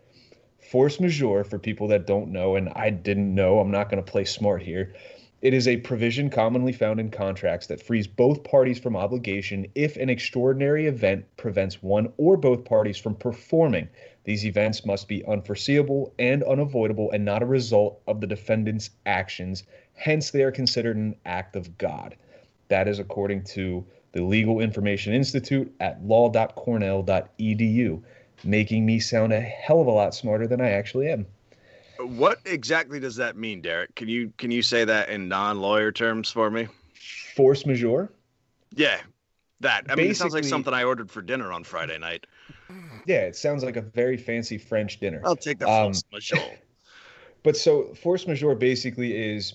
[0.58, 4.10] Force majeure, for people that don't know, and I didn't know, I'm not going to
[4.10, 4.94] play smart here.
[5.40, 9.96] It is a provision commonly found in contracts that frees both parties from obligation if
[9.96, 13.88] an extraordinary event prevents one or both parties from performing.
[14.24, 19.62] These events must be unforeseeable and unavoidable and not a result of the defendant's actions.
[19.94, 22.16] Hence, they are considered an act of God.
[22.66, 28.02] That is according to the Legal Information Institute at law.cornell.edu,
[28.44, 31.26] making me sound a hell of a lot smarter than I actually am.
[31.98, 33.94] What exactly does that mean, Derrik?
[33.96, 36.68] Can you can you say that in non-lawyer terms for me?
[37.34, 38.12] Force majeure?
[38.74, 39.00] Yeah,
[39.60, 39.84] that.
[39.88, 42.26] I mean, it sounds like something I ordered for dinner on Friday night.
[43.06, 45.22] Yeah, it sounds like a very fancy French dinner.
[45.24, 46.40] I'll take the Um, force majeure.
[47.44, 49.54] But so force majeure basically is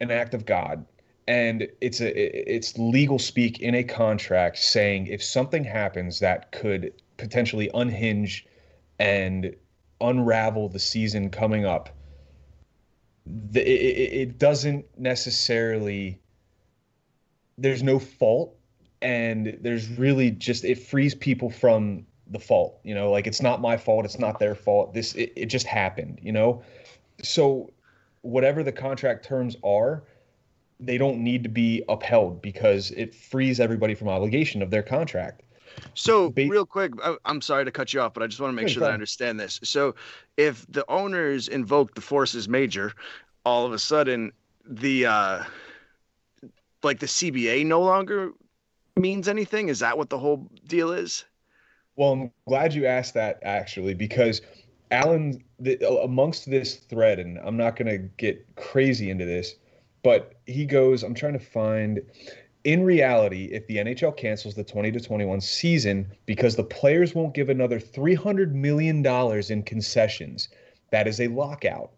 [0.00, 0.84] an act of God,
[1.26, 6.92] and it's a it's legal speak in a contract saying if something happens that could
[7.16, 8.46] potentially unhinge
[8.98, 9.54] and
[10.00, 11.90] unravel the season coming up,
[13.26, 16.20] the, it, it doesn't necessarily.
[17.56, 18.56] There's no fault,
[19.00, 22.80] and there's really just it frees people from the fault.
[22.82, 24.92] You know, like it's not my fault, it's not their fault.
[24.92, 26.18] This it, it just happened.
[26.22, 26.62] You know,
[27.22, 27.72] so
[28.22, 30.02] whatever the contract terms are
[30.80, 35.42] they don't need to be upheld because it frees everybody from obligation of their contract.
[35.94, 38.52] So, Ba- real quick, I- I'm sorry to cut you off, but I just want
[38.52, 39.60] to make sure that I understand this.
[39.62, 39.94] So,
[40.36, 42.92] if the owners invoke the forces major,
[43.44, 44.32] all of a sudden,
[44.66, 45.44] the uh,
[46.82, 48.32] like the CBA no longer
[48.96, 49.68] means anything.
[49.68, 51.24] Is that what the whole deal is?
[51.96, 54.42] Well, I'm glad you asked that actually, because
[54.90, 59.54] Alan, the, amongst this thread, and I'm not going to get crazy into this,
[60.02, 62.00] but he goes, I'm trying to find.
[62.64, 67.34] In reality, if the NHL cancels the 20 to 21 season because the players won't
[67.34, 69.04] give another $300 million
[69.50, 70.48] in concessions,
[70.90, 71.90] that is a lockout,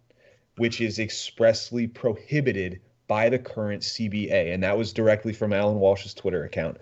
[0.56, 4.52] which is expressly prohibited by the current CBA.
[4.52, 6.78] And that was directly from Alan Walsh's Twitter account.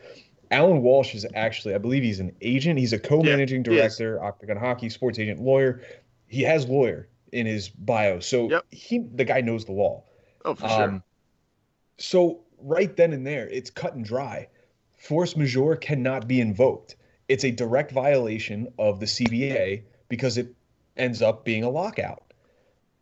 [0.51, 2.79] Alan Walsh is actually, I believe he's an agent.
[2.79, 3.97] He's a co-managing he is.
[3.97, 5.83] director, Octagon Hockey, sports agent, lawyer.
[6.27, 8.65] He has lawyer in his bio, so Yep.
[8.71, 10.05] he the guy knows the law.
[10.45, 10.83] Oh, for sure.
[10.85, 11.03] Um,
[11.99, 14.49] so right then and there, it's cut and dry.
[14.97, 16.97] Force majeure cannot be invoked.
[17.29, 20.55] It's a direct violation of the CBA because it
[20.97, 22.23] ends up being a lockout.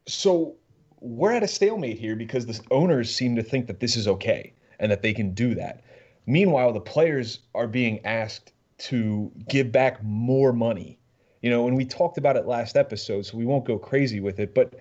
[0.06, 0.56] So
[1.00, 4.52] we're at a stalemate here because the owners seem to think that this is okay
[4.78, 5.84] and that they can do that.
[6.26, 10.98] Meanwhile, the players are being asked to give back more money.
[11.40, 14.38] You know, and we talked about it last episode, so we won't go crazy with
[14.38, 14.74] it, but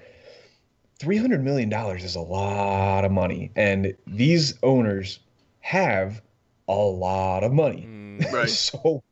[1.01, 3.51] $300 million is a lot of money.
[3.55, 5.19] And these owners
[5.61, 6.21] have
[6.67, 7.85] a lot of money.
[7.87, 8.49] Mm, Right.
[8.49, 9.03] so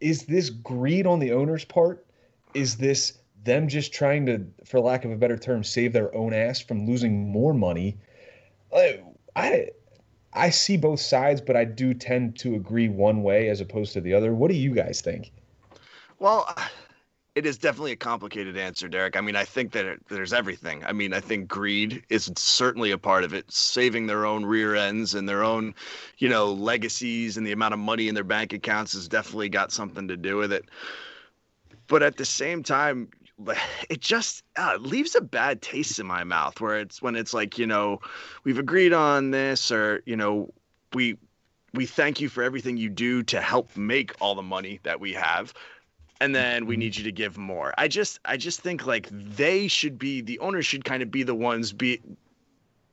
[0.00, 2.04] is this greed on the owner's part?
[2.54, 6.32] Is this them just trying to, for lack of a better term, save their own
[6.34, 7.98] ass from losing more money?
[8.74, 9.00] I,
[9.36, 9.68] I,
[10.32, 14.00] I see both sides, but I do tend to agree one way as opposed to
[14.00, 14.34] the other.
[14.34, 15.32] What do you guys think?
[16.18, 16.52] Well,
[17.34, 19.16] it is definitely a complicated answer, Derrik.
[19.16, 20.84] I mean, I think that it, there's everything.
[20.84, 24.74] I mean, I think greed is certainly a part of it, saving their own rear
[24.74, 25.74] ends and their own,
[26.18, 29.72] you know, legacies and the amount of money in their bank accounts has definitely got
[29.72, 30.66] something to do with it.
[31.86, 33.08] But at the same time,
[33.88, 37.58] it just uh, leaves a bad taste in my mouth where it's when it's like,
[37.58, 38.00] you know,
[38.44, 40.52] we've agreed on this or, you know,
[40.92, 41.16] we
[41.72, 45.14] we thank you for everything you do to help make all the money that we
[45.14, 45.54] have
[46.22, 46.80] and then we mm-hmm.
[46.80, 47.74] need you to give more.
[47.76, 51.24] I just I just think like they should be the owners should kind of be
[51.24, 52.00] the ones be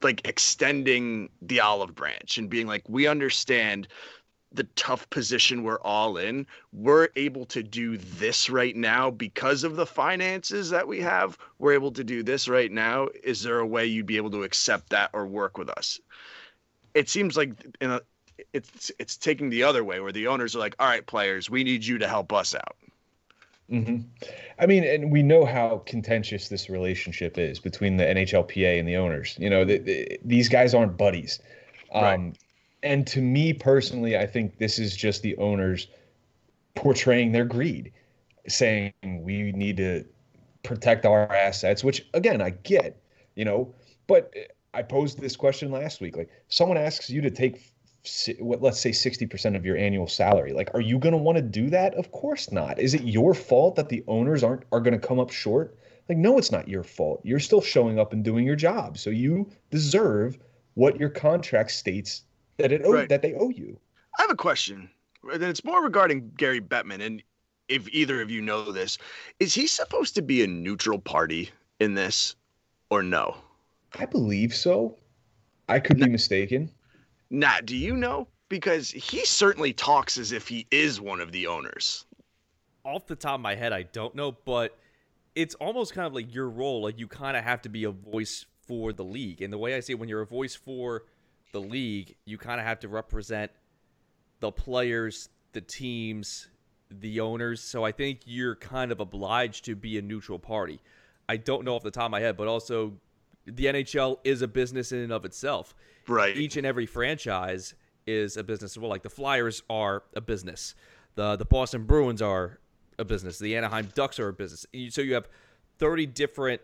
[0.01, 3.87] like extending the olive branch and being like we understand
[4.51, 6.47] the tough position we're all in.
[6.73, 11.37] We're able to do this right now because of the finances that we have.
[11.59, 13.09] We're able to do this right now.
[13.23, 15.99] Is there a way you'd be able to accept that or work with us?
[16.95, 18.01] It seems like in a,
[18.53, 21.63] it's it's taking the other way where the owners are like, "All right, players, we
[21.63, 22.75] need you to help us out."
[23.69, 23.97] Hmm
[24.59, 28.97] I mean, and we know how contentious this relationship is between the NHLPA and the
[28.97, 29.37] owners.
[29.39, 31.39] You know, the, the, these guys aren't buddies.
[31.93, 32.37] Um, Right.
[32.81, 35.87] And to me personally, I think this is just the owners
[36.75, 37.91] portraying their greed,
[38.47, 40.05] saying we need to
[40.63, 43.01] protect our assets, which again, I get,
[43.35, 43.73] you know,
[44.07, 44.33] but
[44.73, 46.15] I posed this question last week.
[46.15, 47.73] Like, someone asks you to take
[48.39, 50.53] let's say 60% of your annual salary.
[50.53, 51.93] Like are you going to want to do that?
[51.95, 52.79] Of course not.
[52.79, 55.77] Is it your fault that the owners aren't are going to come up short?
[56.07, 57.21] Like no it's not your fault.
[57.23, 58.97] You're still showing up and doing your job.
[58.97, 60.37] So you deserve
[60.75, 62.23] what your contract states
[62.57, 63.09] that it owe, Right.
[63.09, 63.79] that they owe you.
[64.17, 64.89] I have a question,
[65.31, 67.01] and it's more regarding Gary Bettman.
[67.01, 67.23] And
[67.67, 68.97] if either of you know this,
[69.39, 72.35] is he supposed to be a neutral party in this,
[72.89, 73.35] or no?
[73.97, 74.97] i believe so.
[75.67, 76.71] I could be mistaken
[77.29, 78.27] Nat, do you know?
[78.49, 82.05] Because he certainly talks as if he is one of the owners.
[82.83, 84.77] off the top of my head, I don't know, but
[85.35, 86.83] it's almost kind of like your role.
[86.83, 89.41] Like you kind of have to be a voice for the league.
[89.41, 91.03] And the way I see it, when you're a voice for
[91.51, 93.51] the league, you kind of have to represent
[94.39, 96.49] the players, the teams,
[96.89, 97.61] the owners.
[97.61, 100.79] So I think you're kind of obliged to be a neutral party.
[101.27, 102.93] I don't know off the top of my head, but also
[103.55, 105.73] the NHL is a business in and of itself
[106.07, 106.35] Right.
[106.35, 107.73] each and every franchise
[108.07, 108.89] is a business well.
[108.89, 110.75] Like the Flyers are a business,
[111.15, 112.59] the the Boston Bruins are
[112.97, 114.65] a business, the Anaheim Ducks are a business.
[114.93, 115.27] So you have
[115.77, 116.61] thirty different,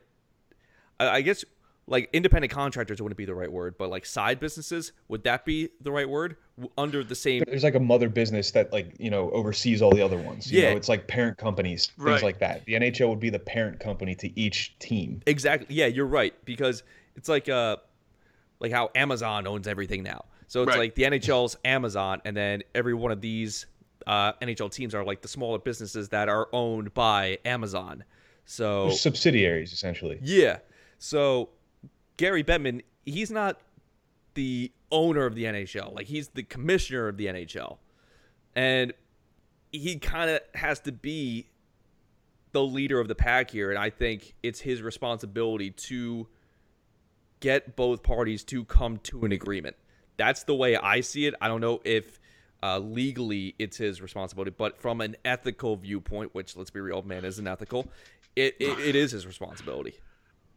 [0.99, 1.45] I I guess,
[1.87, 5.69] like independent contractors wouldn't be the right word, but like side businesses would that be
[5.81, 6.35] the right word
[6.77, 7.43] under the same?
[7.47, 10.61] there's like a mother business that like you know oversees all the other ones you
[10.61, 10.71] Yeah.
[10.71, 12.23] know it's like parent companies things Right.
[12.23, 15.75] like that the nhl would be the parent company to each team Exactly.
[15.75, 16.81] Yeah, you're right because
[17.15, 17.77] it's like uh
[18.59, 20.25] like how Amazon owns everything now.
[20.47, 20.79] So it's Right.
[20.79, 23.65] like the NHL's Amazon and then every one of these
[24.07, 28.03] uh NHL teams are like the smaller businesses that are owned by Amazon.
[28.45, 30.59] So subsidiaries essentially yeah.
[30.97, 31.49] So
[32.17, 33.59] Gary Bettman, he's not
[34.33, 35.93] the owner of the NHL.
[35.93, 37.77] Like he's the commissioner of the NHL.
[38.55, 38.93] And
[39.71, 41.47] he kind of has to be
[42.51, 46.25] the leader of the pack here and I think it's his responsibility to
[47.41, 49.75] get both parties to come to an agreement.
[50.15, 51.35] That's the way I see it.
[51.41, 52.19] I don't know if
[52.63, 57.25] uh, legally it's his responsibility, but from an ethical viewpoint, which let's be real, man
[57.25, 57.87] isn't ethical,
[58.35, 59.99] it, it, it is his responsibility.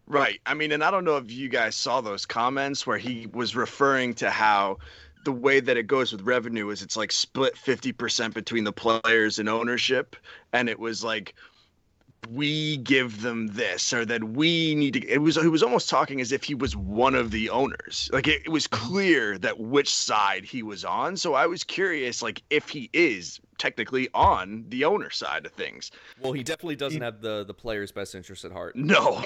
[0.09, 0.40] Right.
[0.47, 3.55] I mean, and I don't know if you guys saw those comments where he was
[3.55, 4.79] referring to how
[5.25, 9.38] the way that it goes with revenue is it's like split 50% between the players
[9.38, 10.16] and ownership.
[10.53, 11.35] And it was like,
[12.31, 16.21] we give them this or that we need to it was he was almost talking
[16.21, 19.88] as if he was one of the owners like it, it was clear that which
[19.88, 24.85] side he was on so i was curious like if he is technically on the
[24.85, 25.90] owner side of things
[26.21, 28.75] Well, he definitely doesn't have the the player's best interest at heart.
[28.77, 29.25] no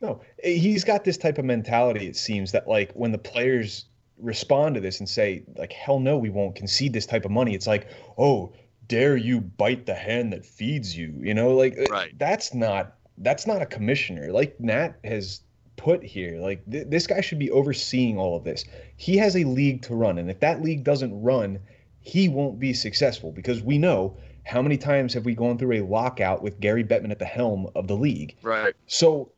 [0.00, 2.06] No, he's got this type of mentality.
[2.06, 3.86] It seems that like when the players
[4.18, 7.54] respond to this and say like, "Hell no, we won't concede this type of money,"
[7.54, 7.86] it's like,
[8.18, 8.52] "Oh,
[8.88, 12.18] dare you bite the hand that feeds you?" You know, like uh, Right.
[12.18, 14.32] that's not that's not a commissioner.
[14.32, 15.42] Like Nat has
[15.76, 18.64] put here, like th- this guy should be overseeing all of this.
[18.96, 21.58] He has a league to run, and if that league doesn't run,
[22.00, 25.84] he won't be successful because we know how many times have we gone through a
[25.84, 28.36] lockout with Gary Bettman at the helm of the league.
[28.42, 29.30] right So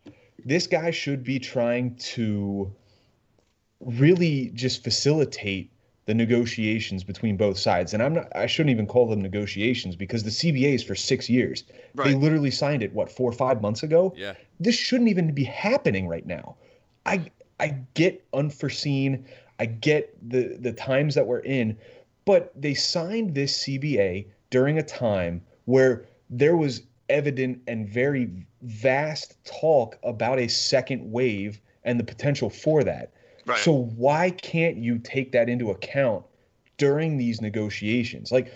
[0.44, 2.72] this guy should be trying to
[3.80, 5.70] really just facilitate
[6.04, 7.94] the negotiations between both sides.
[7.94, 11.30] And I'm not I shouldn't even call them negotiations because the CBA is for 6
[11.30, 11.64] years.
[11.94, 14.12] They literally signed it what 4 or 5 months ago.
[14.16, 14.34] Yeah.
[14.58, 16.56] This shouldn't even be happening right now.
[17.06, 19.24] I I get unforeseen.
[19.60, 21.76] I get the the times that we're in,
[22.24, 28.28] but they signed this CBA during a time where there was evident and very
[28.62, 33.12] vast talk about a second wave and the potential for that.
[33.46, 36.24] right So why can't you take that into account
[36.78, 38.32] during these negotiations?
[38.32, 38.52] Like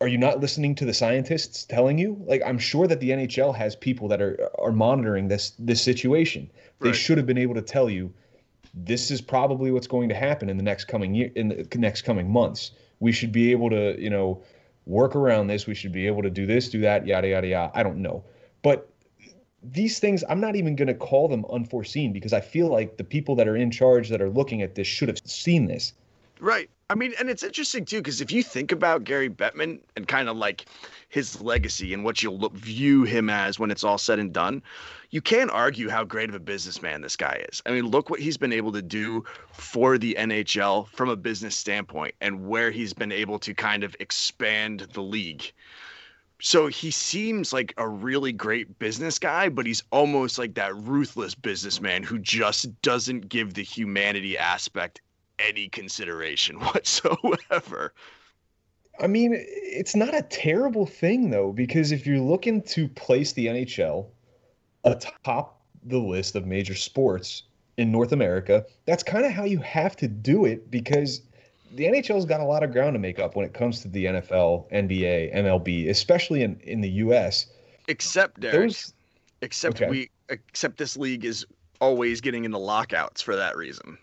[0.00, 2.22] are you not listening to the scientists telling you?
[2.26, 6.50] Like I'm sure that the NHL has people that are are monitoring this this situation.
[6.80, 8.12] They should have been able to tell you
[8.74, 12.02] this is probably what's going to happen in the next coming year in the next
[12.02, 12.72] coming months.
[13.00, 14.42] We should be able to, you know,
[14.84, 15.66] work around this.
[15.66, 17.72] We should be able to do this, do that, yada yada yada.
[17.74, 18.22] I don't know.
[18.66, 18.90] But
[19.62, 23.04] these things I'm not even going to call them unforeseen because I feel like the
[23.04, 25.92] people that are in charge that are looking at this should have seen this.
[26.40, 26.68] Right.
[26.90, 30.28] I mean, and it's interesting too, because if you think about Gary Bettman and kind
[30.28, 30.64] of like
[31.10, 34.64] his legacy and what you'll look, view him as when it's all said and done,
[35.10, 37.62] you can't argue how great of a businessman this guy is.
[37.66, 41.56] I mean, look what he's been able to do for the NHL from a business
[41.56, 45.52] standpoint and where he's been able to kind of expand the league.
[46.40, 51.34] So he seems like a really great business guy, but he's almost like that ruthless
[51.34, 55.00] businessman who just doesn't give the humanity aspect
[55.38, 57.94] any consideration whatsoever.
[58.98, 63.46] I mean, it's not a terrible thing though, because if you're looking to place the
[63.46, 64.06] NHL
[64.84, 67.44] atop the list of major sports
[67.76, 71.22] in North America, that's kind of how you have to do it because
[71.74, 74.06] the NHL's got a lot of ground to make up when it comes to the
[74.06, 77.46] NFL, NBA, MLB, especially in, in the US.
[77.88, 78.92] Except Derrik, Those
[79.42, 79.90] except okay.
[79.90, 81.46] we except this league is
[81.80, 83.98] always getting into lockouts for that reason.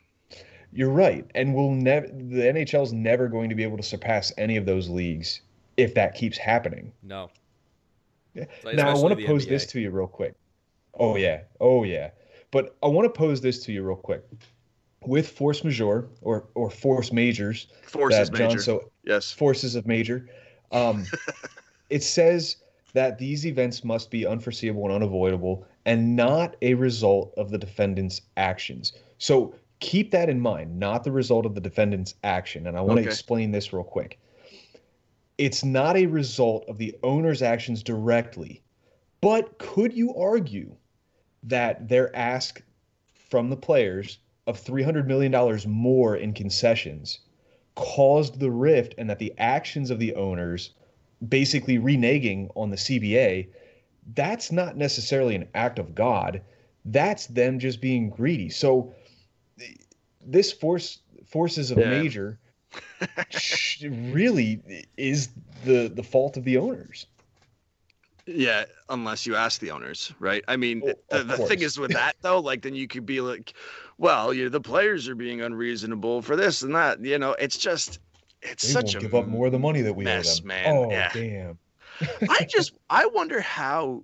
[0.71, 2.08] You're right, and we'll never.
[2.08, 5.41] The NHL's never going to be able to surpass any of those leagues
[5.78, 6.91] if that keeps happening.
[7.04, 7.30] No.
[8.34, 8.45] Yeah.
[8.63, 10.34] Like, now I want to the pose this to you real quick.
[10.95, 12.10] Oh yeah, oh yeah.
[12.52, 14.23] But I want to pose this to you real quick.
[15.06, 18.62] With force majeure or or force majors Forces that John major.
[18.62, 19.32] so yes.
[19.32, 20.28] forces of major,
[20.72, 21.06] um,
[21.89, 22.58] it says
[22.94, 28.22] that these events must be unforeseeable and unavoidable and not a result of the defendant's
[28.38, 28.94] actions.
[29.18, 32.68] So keep that in mind, not the result of the defendant's action.
[32.68, 33.06] And I want Okay.
[33.06, 34.20] to explain this real quick.
[35.38, 38.62] It's not a result of the owner's actions directly,
[39.22, 40.76] but could you argue
[41.44, 42.62] that their ask
[43.13, 45.31] from the players of $300 million
[45.69, 47.19] more in concessions
[47.75, 50.71] caused the rift and that the actions of the owners
[51.29, 53.48] basically reneging on the CBA,
[54.13, 56.41] that's not necessarily an act of God.
[56.85, 58.50] That's them just being greedy.
[58.50, 58.94] So
[60.25, 61.89] this force forces of Yeah.
[61.89, 62.37] major
[63.81, 65.29] really is
[65.63, 67.08] the the fault of the owners.
[68.25, 70.44] Yeah, unless you ask the owners, right?
[70.48, 73.19] I mean, Oh, the, the thing is with that though, like then you could be
[73.21, 73.54] like,
[74.04, 76.99] well, you know, the players are being unreasonable for this and that.
[77.04, 77.99] You know, it's just
[78.41, 80.47] it's They such a give up more of the money that we mess, owe them.
[80.47, 80.75] man.
[80.75, 81.10] Oh Yeah.
[81.13, 81.58] damn.
[82.29, 84.04] I just I wonder how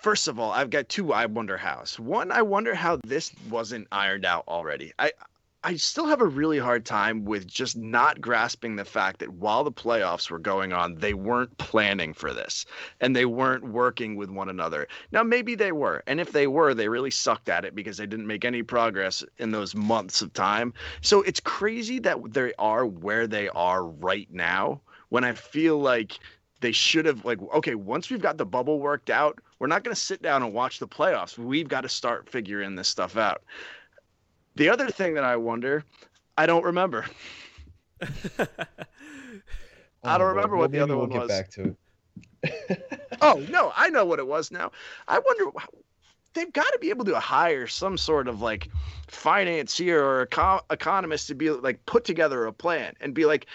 [0.00, 1.98] first of all, I've got two I wonder hows.
[1.98, 4.92] One, I wonder how this wasn't ironed out already.
[4.98, 5.10] I
[5.66, 9.64] I still have a really hard time with just not grasping the fact that while
[9.64, 12.66] the playoffs were going on, they weren't planning for this
[13.00, 14.86] and they weren't working with one another.
[15.10, 16.04] Now, maybe they were.
[16.06, 19.24] And if they were, they really sucked at it because they didn't make any progress
[19.38, 20.72] in those months of time.
[21.00, 26.20] So it's crazy that they are where they are right now when I feel like
[26.60, 29.94] they should have, like, okay, once we've got the bubble worked out, we're not going
[29.96, 31.36] to sit down and watch the playoffs.
[31.36, 33.42] We've got to start figuring this stuff out.
[34.56, 35.84] The other thing that I wonder,
[36.36, 37.04] I don't remember.
[40.04, 41.28] I don't Oh, remember well, what the other we'll one get was.
[41.28, 41.76] back to
[42.42, 43.00] it.
[43.20, 44.72] Oh no, I know what it was now.
[45.08, 45.50] I wonder.
[46.34, 48.68] They've got to be able to hire some sort of like
[49.08, 53.46] financier or eco- economist to be like put together a plan and be like,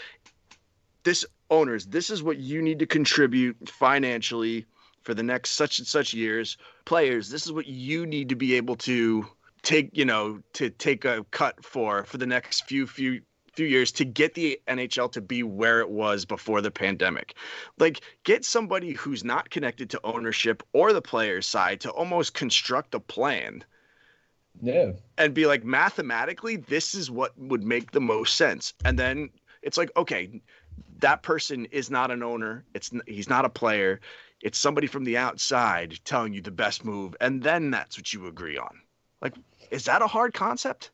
[1.03, 4.65] this owners, this is what you need to contribute financially
[5.03, 6.57] for the next such and such years.
[6.85, 9.27] Players, this is what you need to be able to
[9.63, 13.21] take, you know, to take a cut for for the next few few
[13.53, 17.35] few years to get the NHL to be where it was before the pandemic.
[17.77, 22.95] Like get somebody who's not connected to ownership or the players side to almost construct
[22.95, 23.63] a plan.
[24.61, 24.91] Yeah.
[25.17, 28.73] and be like mathematically this is what would make the most sense.
[28.83, 29.29] And then
[29.61, 30.41] it's like okay
[30.99, 32.65] that person is not an owner.
[32.73, 34.01] It's he's not a player.
[34.41, 37.15] It's somebody from the outside telling you the best move.
[37.21, 38.81] And then that's what you agree on
[39.21, 39.35] like
[39.69, 40.91] is that a hard concept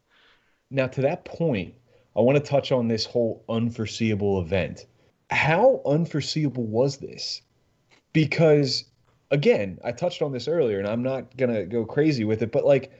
[0.69, 1.73] Now, to that point,
[2.15, 4.85] I want to touch on this whole unforeseeable event.
[5.29, 7.41] How unforeseeable was this?
[8.13, 8.83] Because,
[9.31, 12.51] again, I touched on this earlier, and I'm not going to go crazy with it,
[12.51, 12.91] but like,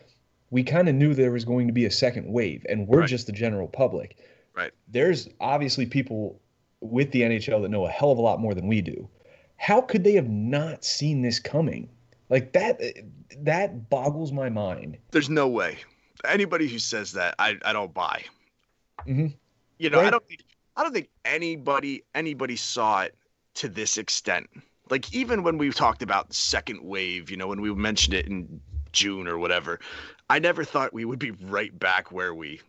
[0.50, 3.10] we kind of knew there was going to be a second wave, and we're Right.
[3.10, 4.18] just the general public.
[4.56, 4.72] Right.
[4.88, 6.40] There's obviously people
[6.80, 9.10] with the NHL that know a hell of a lot more than we do.
[9.58, 11.90] How could they have not seen this coming?
[12.30, 12.82] Like that
[13.40, 14.98] that boggles my mind.
[15.12, 15.78] there's no way.
[16.26, 18.24] Anybody who says that i, I don't buy.
[19.08, 19.34] Mhm.
[19.78, 20.44] you know i don't think
[20.76, 23.16] i don't think anybody anybody saw it
[23.56, 24.50] to this extent.
[24.90, 28.26] Like even when we talked about the second wave you know when we mentioned it
[28.28, 28.60] in
[28.94, 29.80] june or whatever
[30.30, 32.60] i never thought we would be right back where we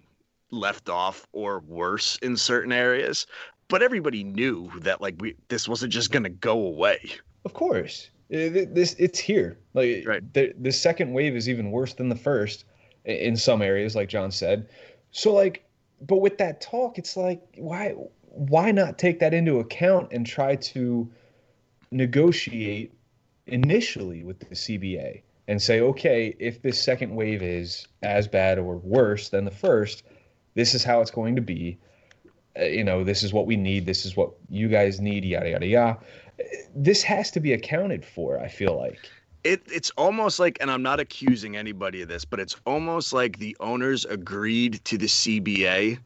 [0.51, 3.27] left off or worse in certain areas.
[3.69, 7.01] But everybody knew that like we this wasn't just going to go away.
[7.45, 9.59] Of course, This it's here.
[9.75, 10.35] Like Right.
[10.35, 12.65] the the second wave is even worse than the first
[13.05, 14.69] in some areas, like John said.
[15.13, 15.65] So like,
[16.03, 20.57] but with that talk, it's like why why not take that into account and try
[20.57, 21.11] to
[21.91, 22.93] negotiate
[23.47, 28.77] initially with the CBA and say, okay, if this second wave is as bad or
[28.77, 30.03] worse than the first,
[30.55, 31.79] this is how it's going to be.
[32.61, 33.87] Uh, you know, this is what we need.
[33.87, 35.25] This is what you guys need.
[35.25, 35.99] Yada yada yada
[36.75, 39.11] this has to be accounted for i feel like
[39.45, 43.39] it it's almost like and I'm not accusing anybody of this, but it's almost like
[43.39, 45.99] the owners agreed to the CBA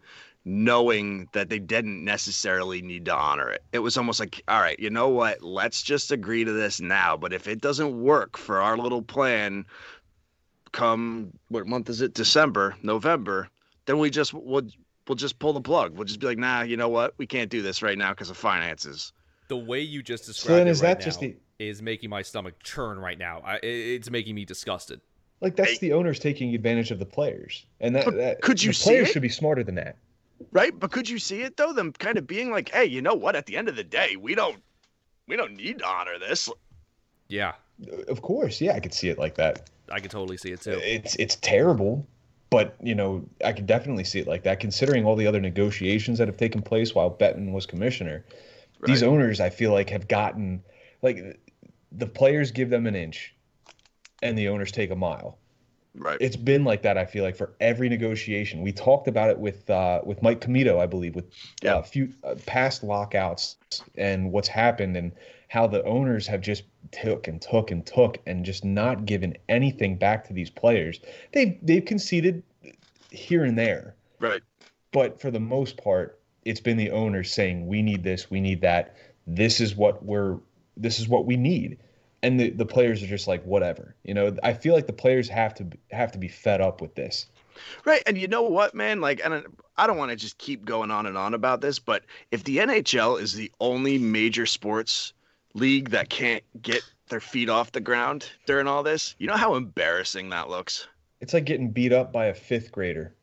[0.45, 3.63] knowing that they didn't necessarily need to honor it.
[3.73, 5.43] It was almost like, all right, you know what?
[5.43, 9.65] Let's just agree to this now, but if it doesn't work for our little plan
[10.73, 12.15] come what month is it?
[12.15, 13.49] December, November,
[13.87, 14.67] then we just we'll
[15.07, 15.95] we'll just pull the plug.
[15.97, 17.15] We'll just be like, "Nah, you know what?
[17.19, 19.13] We can't do this right now because of finances."
[19.53, 22.09] The way you just so described then it is right that just the is making
[22.09, 23.43] my stomach churn right now.
[23.45, 25.03] I, it's making me disgusted.
[25.43, 25.77] like that's Hey.
[25.89, 27.67] the owners taking advantage of the players.
[27.79, 29.13] And that, that could you the see players it?
[29.13, 29.99] should be smarter than that.
[30.53, 30.73] Right?
[30.81, 31.75] But could you see it though?
[31.75, 33.37] Them kind of being like hey you know what?
[33.37, 34.57] At the end of the day we don't
[35.29, 36.49] we don't need to honor this.
[37.29, 37.53] Yeah,
[38.09, 38.59] of course.
[38.59, 39.69] Yeah i could see it like that.
[39.91, 40.81] I could totally see it too.
[40.83, 42.07] it's it's terrible.
[42.49, 46.17] But you know i could definitely see it like that considering all the other negotiations
[46.19, 48.25] that have taken place while Bettman was commissioner
[48.89, 50.63] these owners i feel like have gotten
[51.03, 51.41] like
[51.93, 53.35] the players give them an inch
[54.23, 55.39] and the owners take a mile
[55.95, 56.97] right it's been like that.
[56.97, 60.79] I feel like for every negotiation, we talked about it with uh, with Mike Comito,
[60.79, 61.27] I believe, with
[61.63, 61.75] Yeah.
[61.77, 63.57] uh, few uh, past lockouts
[63.97, 65.13] and what's happened and
[65.49, 66.63] how the owners have just
[66.93, 71.01] took and took and took and just not given anything back to these players.
[71.33, 72.43] They've they've conceded
[73.11, 74.41] here and there, right
[74.93, 78.61] but for the most part, it's been the owners saying we need this, we need
[78.63, 78.97] that.
[79.27, 80.39] This is what we're
[80.77, 81.79] this is what we need.
[82.25, 83.97] And the, the players are just like whatever.
[84.05, 86.95] You know, I feel like the players have to have to be fed up with
[86.95, 87.27] this.
[87.85, 89.43] right and you know what man like and I-
[89.77, 92.57] i don't want to just keep going on and on about this but if the
[92.59, 95.13] nhl is the only major sports
[95.55, 99.55] league that can't get their feet off the ground during all this you know how
[99.55, 100.89] embarrassing that looks
[101.21, 103.15] It's like getting beat up by a fifth grader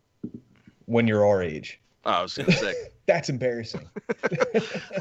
[0.86, 1.80] when you're our age.
[2.05, 2.74] oh, i was gonna say
[3.10, 3.89] That's embarrassing.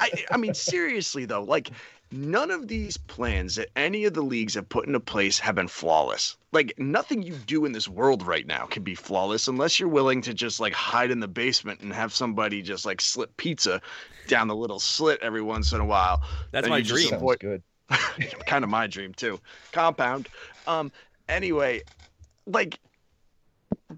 [0.01, 1.71] I, I mean, seriously though, like
[2.11, 5.69] none of these plans that any of the leagues have put into place have been
[5.69, 6.39] flawless.
[6.51, 10.23] Like nothing you do in this world right now can be flawless unless you're willing
[10.23, 13.83] to just like hide in the basement and have somebody just like slip pizza
[14.27, 16.23] down the little slit every once in a while.
[16.51, 17.09] That's Then my dream.
[17.11, 17.63] Sounds avoid- good.
[18.47, 19.39] kind of my dream too.
[19.73, 20.31] Compound.
[20.67, 20.91] Um.
[21.29, 21.83] Anyway,
[22.47, 22.81] like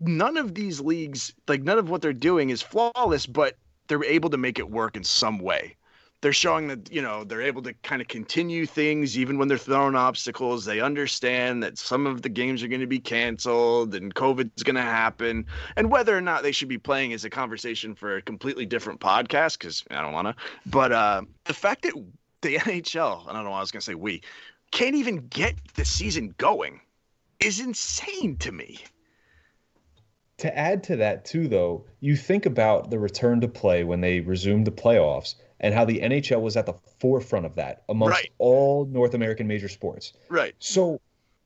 [0.00, 3.54] none of these leagues, like none of what they're doing is flawless, but
[3.91, 5.76] they're able to make it work in some way.
[6.20, 9.59] They're showing that you know they're able to kind of continue things even when they're
[9.59, 10.64] throwing obstacles.
[10.64, 14.76] They understand that some of the games are going to be canceled and COVID's going
[14.76, 15.45] to happen,
[15.76, 19.01] and whether or not they should be playing is a conversation for a completely different
[19.01, 20.36] podcast because I don't want to.
[20.66, 21.95] But uh, the fact that
[22.43, 24.22] the NHL, I don't know, I was going to say we,
[24.70, 26.80] can't even get the season going
[27.41, 28.78] is insane to me.
[30.41, 34.20] To add to that, too, though, you think about the return to play when they
[34.20, 38.30] resumed the playoffs and how the NHL was at the forefront of that amongst Right.
[38.38, 40.14] all North American major sports.
[40.30, 40.55] Right.
[40.59, 40.99] So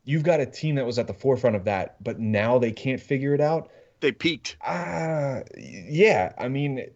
[0.04, 3.00] you've got a team that was at the forefront of that, but now they can't
[3.00, 3.70] figure it out.
[4.00, 4.56] They peaked.
[4.60, 6.32] Ah, yeah.
[6.38, 6.86] I mean,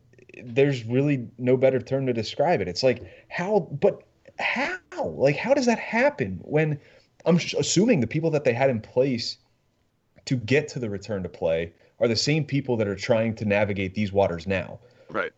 [0.44, 2.68] there's really no better term to describe it.
[2.68, 4.02] It's like how, but
[4.38, 4.78] how?
[4.96, 6.78] Like, how does that happen when
[7.26, 9.38] I'm assuming the people that they had in place
[10.26, 13.44] to get to the return to play are the same people that are trying to
[13.44, 14.78] navigate these waters now.
[15.10, 15.32] Right.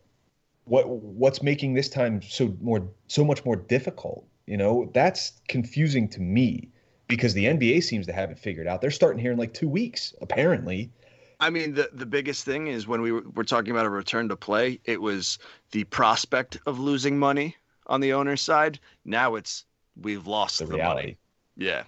[0.65, 4.25] What what's making this time so more so much more difficult?
[4.45, 6.69] You know, that's confusing to me
[7.07, 8.81] because the NBA seems to have it figured out.
[8.81, 10.91] They're starting here in like two weeks, apparently.
[11.39, 14.29] I mean, the, the biggest thing is when we were, were talking about a return
[14.29, 15.39] to play, it was
[15.71, 17.55] the prospect of losing money
[17.87, 18.79] on the owner's side.
[19.05, 19.65] Now it's
[19.99, 21.01] we've lost The the, reality.
[21.01, 21.17] money.
[21.57, 21.83] Yeah.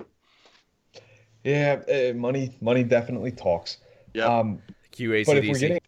[1.44, 3.78] Yeah, uh, money money definitely talks.
[4.14, 4.30] Yep.
[4.30, 4.62] Um,
[4.98, 5.60] but if we're QACDC.
[5.60, 5.80] getting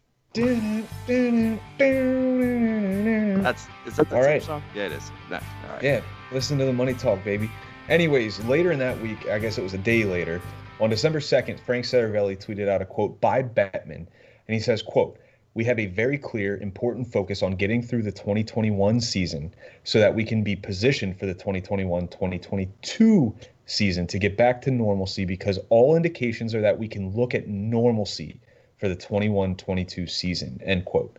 [3.43, 4.43] That's is that the All same right.
[4.43, 4.63] song?
[4.73, 5.11] Yeah, it is.
[5.30, 5.41] No, all
[5.73, 5.84] right.
[5.84, 6.01] yeah,
[6.32, 7.49] listen to the money talk, baby.
[7.88, 10.41] Anyways, later in that week, I guess it was a day later,
[10.80, 14.07] on December 2nd, Frank Seravalli tweeted out a quote by Bettman, and
[14.47, 15.19] he says, quote,
[15.56, 19.53] we have a very clear, important focus on getting through the 2021 season
[19.86, 23.34] so that we can be positioned for the 2021-2022
[23.66, 27.47] season to get back to normalcy because all indications are that we can look at
[27.47, 28.41] normalcy
[28.78, 31.18] for the 21-22 season, end quote.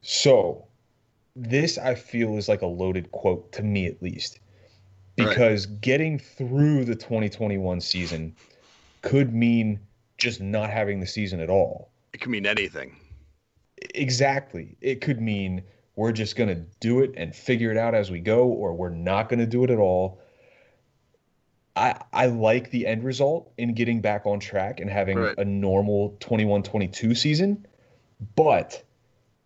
[0.00, 0.64] So,
[1.36, 4.40] this I feel is like a loaded quote to me at least.
[5.18, 5.28] Right.
[5.28, 8.34] Because getting through the 2021 season
[9.02, 9.78] could mean
[10.16, 11.90] just not having the season at all.
[12.14, 12.96] It can mean anything.
[13.94, 14.76] Exactly.
[14.80, 15.62] It could mean
[15.96, 18.90] we're just going to do it and figure it out as we go, or we're
[18.90, 20.20] not going to do it at all.
[21.76, 25.38] I, I like the end result in getting back on track and having Right.
[25.38, 27.66] a normal 21 22 season.
[28.36, 28.82] But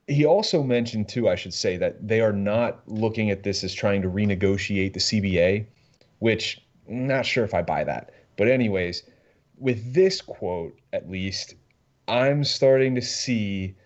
[0.07, 3.73] he also mentioned, too, I should say, that they are not looking at this as
[3.73, 5.67] trying to renegotiate the CBA,
[6.19, 8.11] which I'm not sure if I buy that.
[8.37, 9.03] But, anyways,
[9.59, 11.55] with this quote, at least,
[12.09, 13.77] I'm starting to see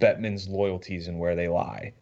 [0.00, 1.92] Bettman's loyalties and where they lie.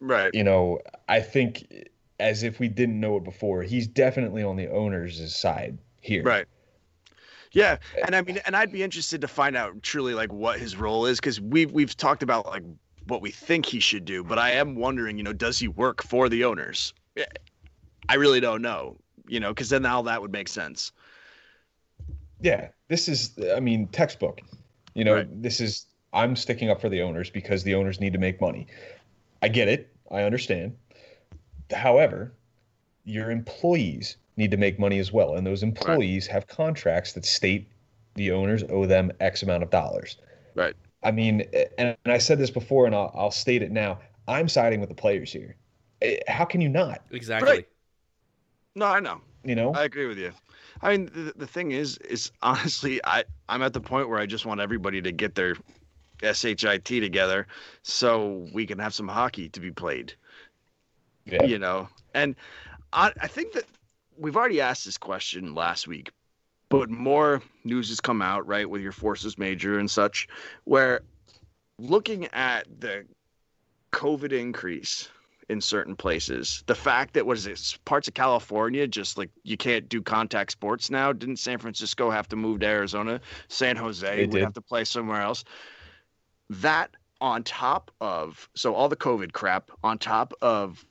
[0.00, 0.32] Right.
[0.34, 1.88] You know, I think
[2.20, 6.22] as if we didn't know it before, he's definitely on the owner's side here.
[6.22, 6.46] Right.
[7.52, 10.76] Yeah, and I mean, and I'd be interested to find out truly like what his
[10.76, 12.64] role is because we've we've talked about like
[13.06, 16.02] what we think he should do, but I am wondering, you know, does he work
[16.02, 16.92] for the owners?
[17.16, 17.24] Eh,
[18.08, 18.96] I really don't know,
[19.28, 20.90] you know, because then all that would make sense.
[22.40, 24.40] Yeah, this is, I mean, textbook.
[24.94, 25.42] You know, Right.
[25.42, 28.66] this is, I'm sticking up for the owners because the owners need to make money.
[29.42, 29.94] I get it.
[30.10, 30.76] I understand.
[31.74, 32.32] However,
[33.04, 35.34] your employees need to make money as well.
[35.34, 37.68] And those employees have contracts that state
[38.14, 40.16] the owners owe them X amount of dollars.
[40.54, 40.74] Right.
[41.02, 41.42] I mean,
[41.78, 43.98] and, and I said this before and I'll, I'll state it now.
[44.28, 45.56] I'm siding with the players here.
[46.00, 47.02] Eh, How can you not?
[47.10, 47.50] Exactly.
[47.50, 47.68] Right.
[48.74, 49.20] No, I know.
[49.44, 49.72] You know?
[49.74, 50.32] I agree with you.
[50.80, 54.26] I mean, the, the thing is, is honestly, I I'm at the point where I
[54.26, 55.56] just want everybody to get their
[56.32, 57.46] shit together
[57.82, 60.14] so we can have some hockey to be played.
[61.26, 61.44] Yeah.
[61.44, 62.36] you know and
[62.92, 63.64] I, I think that
[64.18, 66.10] we've already asked this question last week
[66.68, 70.28] but more news has come out right with your forces major and such
[70.64, 71.00] where
[71.78, 73.06] looking at the
[73.90, 75.08] covid increase
[75.48, 79.56] in certain places the fact that what is it parts of california just like you
[79.56, 83.18] can't do contact sports now didn't san francisco have to move to arizona
[83.48, 84.42] san jose They would did.
[84.44, 85.42] have to play somewhere else
[86.50, 86.90] that
[87.20, 90.84] on top of so all the covid crap on top of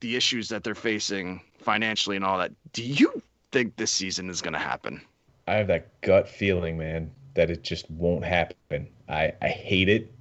[0.00, 4.42] the issues that they're facing financially and all that do you think this season is
[4.42, 5.00] going to happen
[5.48, 8.86] I have that gut feeling, man, that it just won't happen.
[9.08, 10.12] I, I hate it.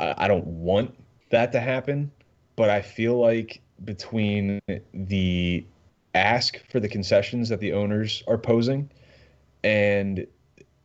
[0.00, 0.94] I, I don't want
[1.28, 2.10] that to happen,
[2.56, 4.58] but I feel like between
[4.94, 5.66] the
[6.14, 8.90] ask for the concessions that the owners are posing
[9.62, 10.26] and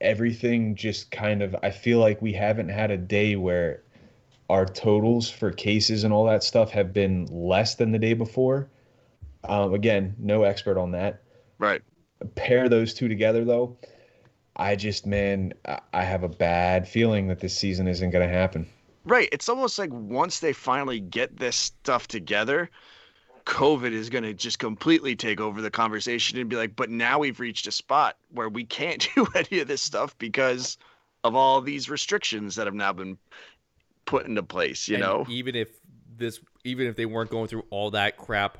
[0.04, 3.82] everything just kind of I feel like we haven't had a day where
[4.50, 8.70] our totals for cases and all that stuff have been less than the day before.
[9.46, 11.22] Um, again, no expert on that.
[11.58, 11.82] Right.
[12.36, 13.78] Pair those two together though,
[14.56, 18.34] I just man, I- I have a bad feeling that this season isn't going to
[18.34, 18.68] happen.
[19.06, 19.30] Right.
[19.32, 22.70] It's almost like once they finally get this stuff together,
[23.46, 27.20] COVID is going to just completely take over the conversation and be like, but now
[27.20, 30.78] we've reached a spot where we can't do any of this stuff because
[31.24, 33.18] of all these restrictions that have now been
[34.06, 35.28] put into place, you And know?
[35.28, 35.70] even if
[36.18, 38.58] this, even if they weren't going through all that crap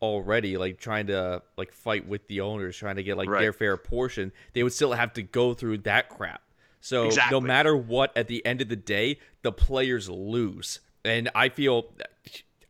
[0.00, 3.36] already, like trying to like fight with the owners, trying to get like Right.
[3.36, 6.42] their fair portion, they would still have to go through that crap.
[6.80, 7.24] So Exactly.
[7.24, 11.86] no matter what, at the end of the day, the players lose, and I feel,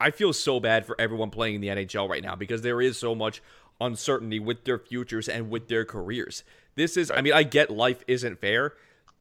[0.04, 2.98] I feel so bad for everyone playing in the NHL right now because there is
[2.98, 3.40] so much
[3.80, 6.44] uncertainty with their futures and with their careers.
[6.74, 8.74] This is, I mean, I get life isn't fair,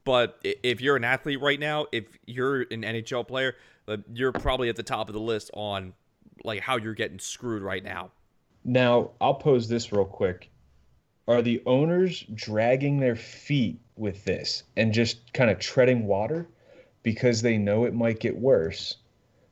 [0.03, 3.55] but if you're an athlete right now, if you're an NHL player,
[3.87, 5.93] uh, you're probably at the top of the list on
[6.43, 8.11] like how you're getting screwed right now.
[8.65, 10.51] Now, I'll pose this real quick.
[11.29, 16.49] Are the owners dragging their feet with this and just kind of treading water
[17.03, 18.97] because they know it might get worse?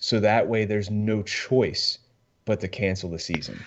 [0.01, 1.99] So that way there's no choice
[2.45, 3.63] but to cancel the season.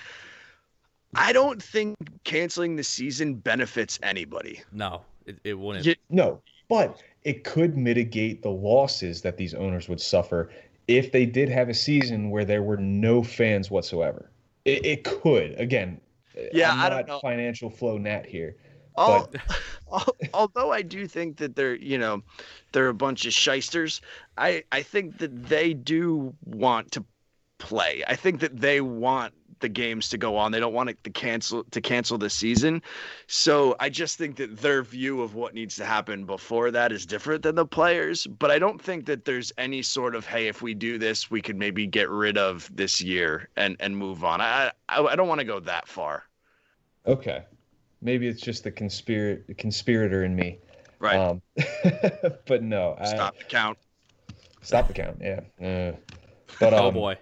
[1.15, 4.61] I don't think canceling the season benefits anybody.
[4.73, 5.87] No, it, it wouldn't.
[5.87, 5.95] Yeah.
[6.11, 10.51] No, but it could mitigate the losses that these owners would suffer
[10.89, 14.29] if they did have a season where there were no fans whatsoever.
[14.65, 15.59] It, it could.
[15.59, 16.01] Again,
[16.53, 17.21] Yeah, I'm I don't not know.
[17.21, 18.57] financial flow nat here.
[18.97, 19.33] Al-
[19.93, 22.23] al- although I do think that they're, you know,
[22.73, 24.01] they're a bunch of shysters,
[24.37, 27.05] I, I think that they do want to
[27.59, 28.05] play.
[28.07, 30.53] I think that they want the games to go on.
[30.53, 32.83] They don't want it to cancel to cancel the season.
[33.27, 37.07] So I just think that their view of what needs to happen before that is
[37.07, 38.27] different than the players.
[38.27, 41.41] But I don't think that there's any sort of hey, if we do this, we
[41.41, 44.41] could maybe get rid of this year and and move on.
[44.41, 46.25] I I, I don't want to go that far.
[47.07, 47.45] Okay.
[48.05, 50.59] Maybe it's just the conspirator conspirator in me.
[51.01, 51.17] Right.
[51.17, 51.43] Um,
[52.47, 52.97] but no.
[53.01, 53.79] I- Stop the count.
[54.63, 55.19] Stop the count.
[55.21, 55.41] Yeah.
[55.61, 55.97] Uh,
[56.61, 57.19] but um, oh boy.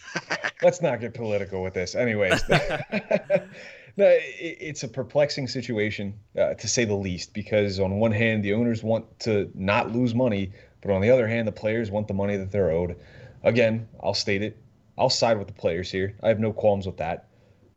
[0.62, 1.94] let's not get political with this.
[1.94, 7.34] Anyways, no, it, it's a perplexing situation uh, to say the least.
[7.34, 11.26] Because on one hand, the owners want to not lose money, but on the other
[11.26, 12.96] hand, the players want the money that they're owed.
[13.42, 14.56] Again, I'll state it.
[14.96, 16.16] I'll side with the players here.
[16.22, 17.28] I have no qualms with that.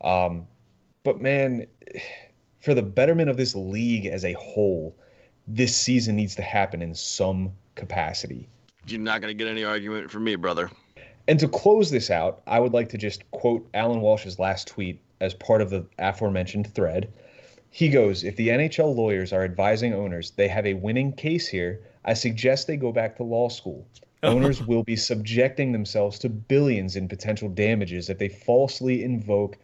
[0.02, 0.48] Um,
[1.04, 1.68] but man,
[2.66, 4.96] for the betterment of this league as a whole,
[5.48, 8.50] this season needs to happen in some capacity.
[8.88, 10.72] You're not going to get any argument from me, brother.
[11.28, 15.00] And to close this out, I would like to just quote Alan Walsh's last tweet
[15.22, 17.14] as part of the aforementioned thread.
[17.70, 21.82] He goes, If the NHL lawyers are advising owners they have a winning case here,
[22.04, 23.86] I suggest they go back to law school.
[24.24, 29.56] Owners will be subjecting themselves to billions in potential damages if they falsely invoke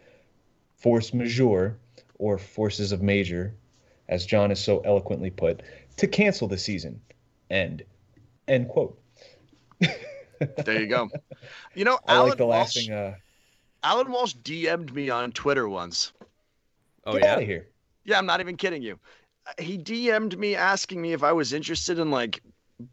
[0.76, 1.78] force majeure
[2.22, 3.52] or forces of major,
[4.08, 5.62] as John has so eloquently put,
[5.96, 7.00] to cancel the season.
[7.50, 7.82] End.
[8.48, 8.98] End quote.
[10.64, 11.08] There you go.
[11.76, 13.14] You know, I Alan like the Walsh, lasting uh
[13.84, 16.12] Alan Walsh DM'd me on Twitter once.
[17.06, 17.32] Oh get yeah.
[17.32, 17.68] out of here.
[18.04, 18.98] Yeah, I'm not even kidding you.
[19.46, 22.42] Uh, He DM'd me asking me if I was interested in like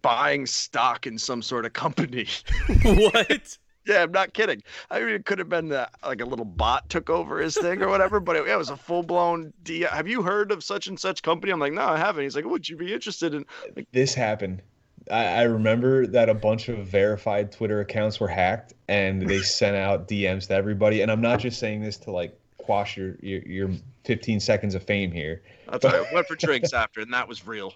[0.03, 2.27] buying stock in some sort of company.
[2.84, 3.57] what?
[3.86, 4.61] Yeah, I'm not kidding.
[4.89, 7.82] I mean, it could have been that like a little bot took over his thing
[7.82, 9.89] or whatever, but it, yeah, it was a full blown DM.
[9.89, 11.51] Have you heard of such and such company?
[11.51, 12.23] I'm like, no, I haven't.
[12.23, 13.45] He's like, would you be interested in?
[13.91, 14.61] This happened.
[15.09, 19.75] I, I remember that a bunch of verified Twitter accounts were hacked and they sent
[19.75, 21.01] out DMs to everybody.
[21.01, 23.69] And I'm not just saying this to like quash your your, your
[24.05, 25.41] 15 seconds of fame here.
[25.71, 27.73] That's why I went for drinks after, and that was real.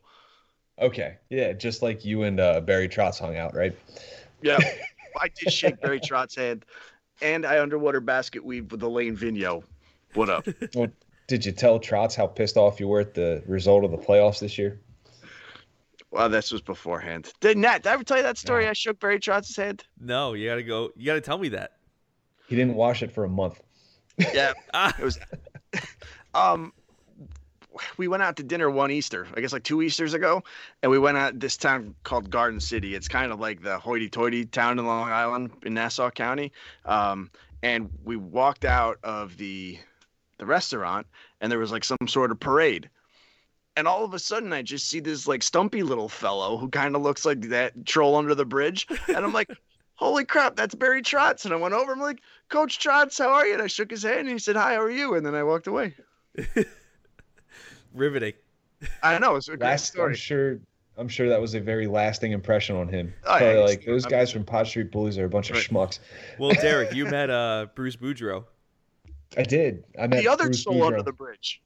[0.80, 3.76] Okay, yeah, just like you and uh, Barry Trotz hung out, right?
[4.42, 4.58] Yeah,
[5.20, 6.66] I did shake Barry Trotz's hand,
[7.22, 9.64] and I underwater basket weave with Alain Vigneault.
[10.14, 10.48] What up?
[10.76, 10.88] Well,
[11.28, 14.40] did you tell Trotz how pissed off you were at the result of the playoffs
[14.40, 14.80] this year?
[16.12, 17.32] Well, this was beforehand.
[17.40, 17.80] Did Nat?
[17.84, 18.66] Did I ever tell you that story?
[18.66, 18.70] No.
[18.72, 19.84] I shook Barry Trotz's hand.
[20.00, 20.92] No, you gotta go.
[20.96, 21.78] You gotta tell me that.
[22.48, 23.62] He didn't wash it for a month.
[24.34, 25.18] Yeah, Ah, it was.
[26.36, 26.72] um,
[27.98, 30.44] we went out to dinner one Easter, I guess like two Easters ago,
[30.82, 32.96] and we went out this town called Garden City.
[32.96, 36.52] It's kind of like the hoity-toity town in Long Island in Nassau County.
[36.86, 39.80] Um, and we walked out of the
[40.38, 41.08] the restaurant,
[41.42, 42.90] and there was like some sort of parade.
[43.76, 46.96] And all of a sudden, I just see this like stumpy little fellow who kind
[46.96, 49.50] of looks like that troll under the bridge, and I'm like.
[49.96, 51.46] holy crap, that's Barry Trotz.
[51.46, 52.20] And I went over, I'm like,
[52.50, 53.54] Coach Trotz, how are you?
[53.54, 55.16] And I shook his hand and he said, hi, how are you?
[55.16, 55.96] And then I walked away.
[57.94, 58.34] Riveting.
[59.02, 60.60] I know, it's a great Last, I'm sure.
[60.96, 63.14] I'm sure that was a very lasting impression on him.
[63.26, 66.00] Oh, yeah, like those I'm- guys from Pod Street Bullies are a bunch of schmucks.
[66.38, 68.46] Well, Derrik, you met uh, Bruce Boudreau.
[69.38, 69.84] I did.
[70.00, 71.62] I met The other Bruce soul under the bridge.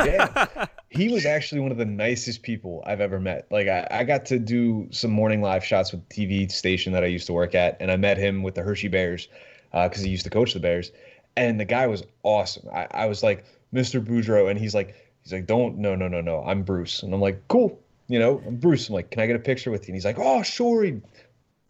[0.00, 3.46] Yeah, he was actually one of the nicest people I've ever met.
[3.50, 7.08] Like I, I got to do some morning live shots with TV station that I
[7.08, 9.28] used to work at, and I met him with the Hershey Bears
[9.72, 10.90] because he used to coach the Bears,
[11.36, 12.68] and the guy was awesome.
[12.72, 13.44] I, I was like,
[13.74, 14.02] Mr.
[14.04, 14.94] Boudreau, and he's like,
[15.26, 18.40] he's like, don't, no, no, no, no, I'm Bruce, and I'm like, cool, you know,
[18.46, 18.88] I'm Bruce.
[18.88, 19.92] I'm like, can I get a picture with you?
[19.92, 20.84] And he's like, oh, sure.
[20.84, 21.00] He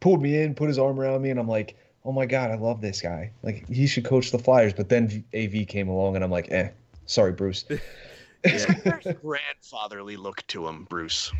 [0.00, 2.57] pulled me in, put his arm around me, and I'm like, oh my god, I
[2.57, 3.32] love this guy.
[3.42, 4.74] Like he should coach the Flyers.
[4.74, 6.68] But then AV came along, and I'm like, eh,
[7.07, 7.64] sorry, Bruce.
[9.22, 11.32] Grandfatherly look to him, Bruce.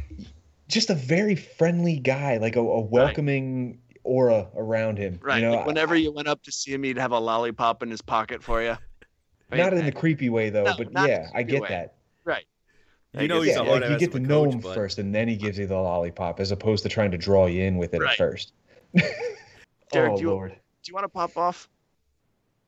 [0.69, 5.21] just a very friendly guy, like a, a welcoming aura around him.
[5.23, 5.43] Right.
[5.43, 7.91] You know, like whenever you went up to see him, he'd have a lollipop in
[7.91, 8.77] his pocket for you.
[9.53, 11.69] I- not in the creepy way though, No, but yeah, I get way.
[11.69, 11.97] that.
[12.27, 12.45] Right.
[13.19, 14.75] You know guess- he's yeah, a like you get of to know coach, him but-
[14.75, 17.63] first, and then he gives you the lollipop, as opposed to trying to draw you
[17.63, 18.11] in with it Right.
[18.11, 18.53] at first.
[19.93, 20.51] Derrik, oh do you- lord.
[20.51, 21.69] Do you want to pop off?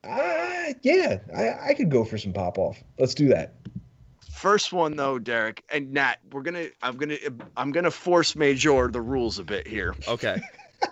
[0.03, 2.81] Uh, yeah, I, I could go for some pop off.
[2.97, 3.55] Let's do that.
[4.31, 7.17] First one though, Derrik and Nat, we're gonna I'm gonna
[7.57, 10.41] I'm gonna force major the rules a bit here Okay.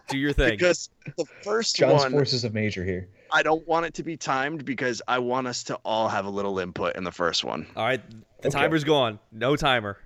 [0.10, 0.50] Do your thing.
[0.52, 3.08] because the first John's one forces a major here.
[3.32, 6.30] I don't want it to be timed because I want us to all have a
[6.30, 7.66] little input in the first one.
[7.78, 8.02] All right.
[8.42, 8.60] The Okay.
[8.60, 9.20] timer's gone.
[9.32, 9.98] No timer.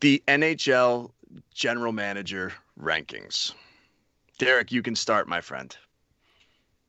[0.00, 1.12] The NHL
[1.54, 3.52] general manager rankings.
[4.38, 5.76] Derrik, you can start, my friend.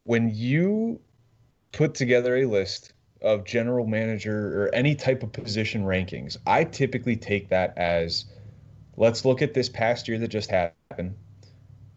[0.05, 0.99] When you
[1.71, 7.15] put together a list of general manager or any type of position rankings, I typically
[7.15, 8.25] take that as
[8.97, 11.15] let's look at this past year that just happened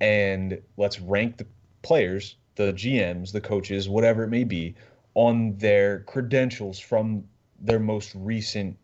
[0.01, 1.47] and let's rank the
[1.83, 4.75] players, the GMs, the coaches, whatever it may be,
[5.15, 7.25] on their credentials from
[7.61, 8.77] their most recent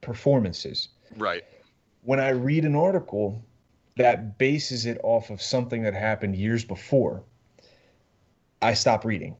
[0.00, 0.88] performances.
[1.16, 1.44] Right.
[2.02, 3.44] When I read an article
[3.96, 7.24] that bases it off of something that happened years before,
[8.60, 9.36] I stop reading.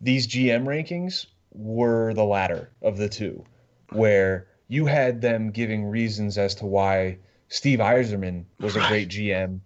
[0.00, 3.44] These GM rankings were the latter of the two,
[3.92, 9.60] where you had them giving reasons as to why Steve Yzerman was a great GM,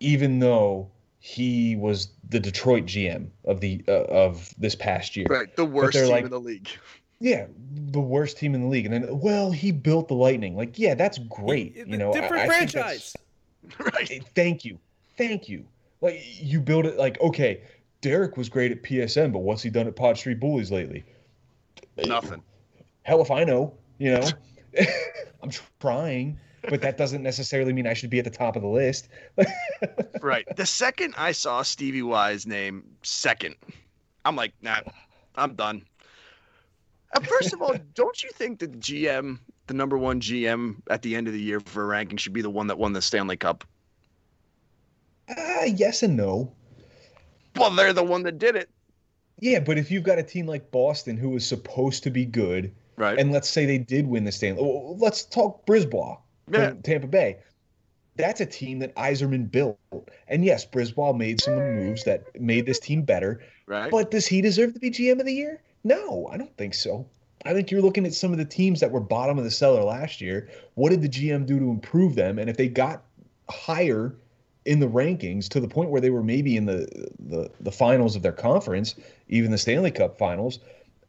[0.00, 5.26] even though he was the Detroit GM of the uh, of this past year.
[5.28, 5.54] Right.
[5.54, 6.68] The worst team like- in the league.
[7.22, 7.46] Yeah,
[7.92, 10.56] the worst team in the league, and then well, he built the Lightning.
[10.56, 11.76] Like, yeah, that's great.
[11.76, 13.16] You know, different I think that's- franchise.
[13.78, 14.24] Right.
[14.34, 14.76] Thank you,
[15.16, 15.64] thank you.
[16.00, 16.98] Like you build it.
[16.98, 17.62] Like okay,
[18.02, 21.04] Derrik was great at PSN, but what's he done at Pod Street Bullies lately?
[22.04, 22.42] Nothing.
[23.04, 23.72] Hell if I know.
[23.98, 24.28] You know,
[25.44, 25.50] I'm
[25.80, 29.08] trying, but that doesn't necessarily mean I should be at the top of the list.
[30.20, 30.46] Right.
[30.56, 33.56] The second I saw Stevie Y's name, second,
[34.24, 34.80] I'm like, nah,
[35.36, 35.84] I'm done.
[37.14, 41.02] Uh, first of all, don't you think that the GM, the number one GM at
[41.02, 43.02] the end of the year for a ranking, should be the one that won the
[43.02, 43.64] Stanley Cup?
[45.28, 46.52] Ah, yes and no.
[47.56, 48.70] Well, they're the one that did it,
[49.40, 52.74] Yeah, but if you've got a team like Boston who was supposed to be good,
[52.96, 53.18] right?
[53.18, 54.62] and let's say they did win the Stanley.
[54.98, 56.18] Let's talk BriseBois
[56.50, 56.72] Yeah.
[56.82, 57.38] Tampa Bay.
[58.16, 59.78] That's a team that Yzerman built,
[60.28, 63.42] and yes, BriseBois made some moves that made this team better.
[63.66, 63.90] right.
[63.90, 65.60] But does he deserve to be GM of the year?
[65.84, 67.06] No, I don't think so.
[67.44, 69.82] I think you're looking at some of the teams that were bottom of the cellar
[69.82, 70.48] last year.
[70.74, 72.38] What did the GM do to improve them?
[72.38, 73.02] And if they got
[73.48, 74.14] higher
[74.64, 76.86] in the rankings to the point where they were maybe in the
[77.18, 78.94] the, the finals of their conference,
[79.28, 80.60] even the Stanley Cup finals,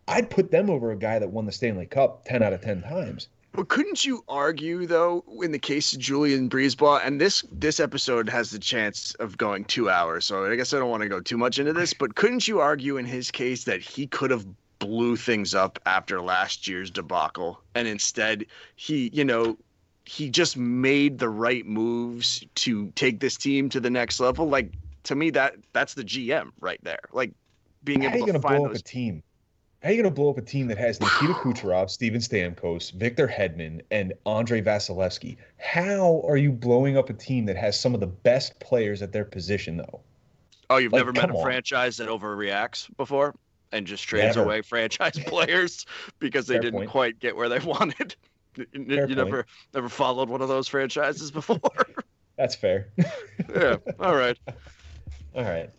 [0.07, 2.81] I'd put them over a guy that won the Stanley Cup 10 out of 10
[2.81, 3.27] times.
[3.55, 8.27] But couldn't you argue though, in the case of Julien BriseBois, and this this episode
[8.27, 11.19] has the chance of going two hours, so I guess I don't want to go
[11.19, 14.47] too much into this, but couldn't you argue in his case that he could have
[14.85, 19.57] blew things up after last year's debacle, and instead he, you know,
[20.05, 24.47] he just made the right moves to take this team to the next level?
[24.49, 24.73] Like
[25.03, 26.99] to me, that that's the GM right there.
[27.11, 27.33] Like
[27.83, 28.81] being How are you able to find blow up those.
[28.81, 29.23] a team?
[29.81, 32.91] How are you going to blow up a team that has Nikita Kucherov, Steven Stamkos,
[32.93, 35.37] Victor Hedman, and Andrei Vasilevskiy?
[35.57, 39.11] How are you blowing up a team that has some of the best players at
[39.11, 40.01] their position, though?
[40.69, 41.43] Oh, you've Like, never met a on.
[41.43, 43.35] franchise that overreacts before
[43.73, 44.47] and just trades Never.
[44.47, 45.85] away franchise players
[46.19, 46.89] because they Fair didn't point.
[46.89, 48.15] quite get where they wanted.
[48.55, 51.59] You, you never never followed one of those franchises before.
[52.37, 52.87] That's fair.
[53.49, 53.77] yeah.
[53.99, 54.37] All right.
[55.35, 55.69] All right.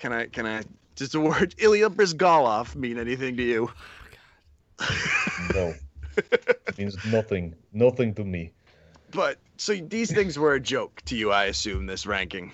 [0.00, 0.62] Can I can I
[0.96, 3.70] does the word Ilya Bryzgalov mean anything to you?
[4.80, 5.74] Oh, no.
[6.16, 7.54] it means nothing.
[7.72, 8.52] Nothing to me.
[9.10, 12.52] But so these things were a joke to you, I assume, this ranking.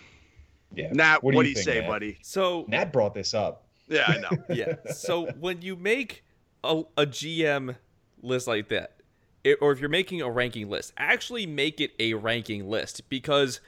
[0.75, 0.91] Yeah.
[0.93, 1.89] Nat, what, do you, think, say, Nat?
[1.89, 2.19] buddy?
[2.23, 3.65] So Nat brought this up.
[3.91, 4.31] Yeah, I know.
[4.55, 4.75] yeah.
[4.93, 6.25] So when you make
[6.65, 7.77] a, a GM
[8.23, 8.97] list like that,
[9.45, 13.61] it, or if you're making a ranking list, actually make it a ranking list because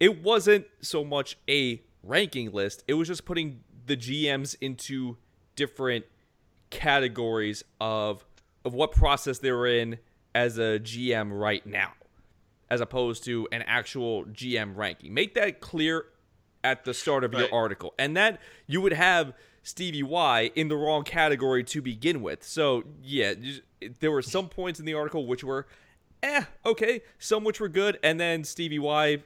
[0.00, 2.82] it wasn't so much a ranking list.
[2.88, 5.16] It was just putting the GMs into
[5.56, 6.04] different
[6.70, 8.24] categories of
[8.64, 9.98] of what process they were in
[10.34, 11.92] as a GM right now,
[12.70, 15.14] as opposed to an actual GM ranking.
[15.14, 16.06] Make that clear
[16.64, 17.40] at the start of Right.
[17.50, 19.32] your article, and that you would have
[19.68, 22.42] Stevie Y in the wrong category to begin with.
[22.42, 23.34] So yeah,
[24.00, 25.66] there were some points in the article which were,
[26.22, 29.18] eh, okay, some which were good, and then Stevie Y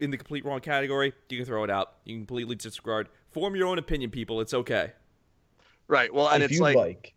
[0.00, 1.12] in the complete wrong category.
[1.28, 1.94] You can throw it out.
[2.04, 3.08] You can completely disregard.
[3.30, 4.40] Form your own opinion, people.
[4.40, 4.92] It's okay.
[5.86, 6.12] Right.
[6.12, 7.14] Well, and if it's you like, like,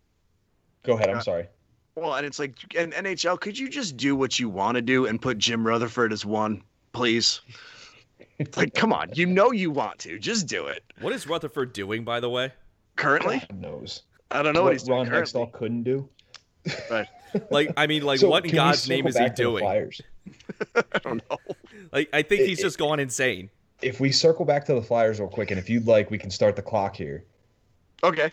[0.84, 1.08] go ahead.
[1.08, 1.48] Uh, I'm sorry.
[1.96, 5.06] well, and it's like, and NHL, could you just do what you want to do
[5.06, 6.62] and put Jim Rutherford as one,
[6.92, 7.40] please?
[8.56, 10.82] Like, come on, you know you want to, just do it.
[11.00, 12.52] What is Rutherford doing, by the way?
[13.00, 14.02] Currently, God knows.
[14.30, 15.40] I don't know what, he's doing Ron currently.
[15.40, 16.08] Hextall couldn't do.
[16.90, 17.06] Right.
[17.48, 19.64] Like, I mean, like, So, what in God's name is he back to the doing?
[20.74, 21.38] I don't know.
[21.92, 23.50] Like, I think It- he's it- just gone insane.
[23.82, 26.30] If we circle back to the Flyers real quick, and if you'd like, we can
[26.30, 27.24] start the clock here.
[28.02, 28.32] Okay,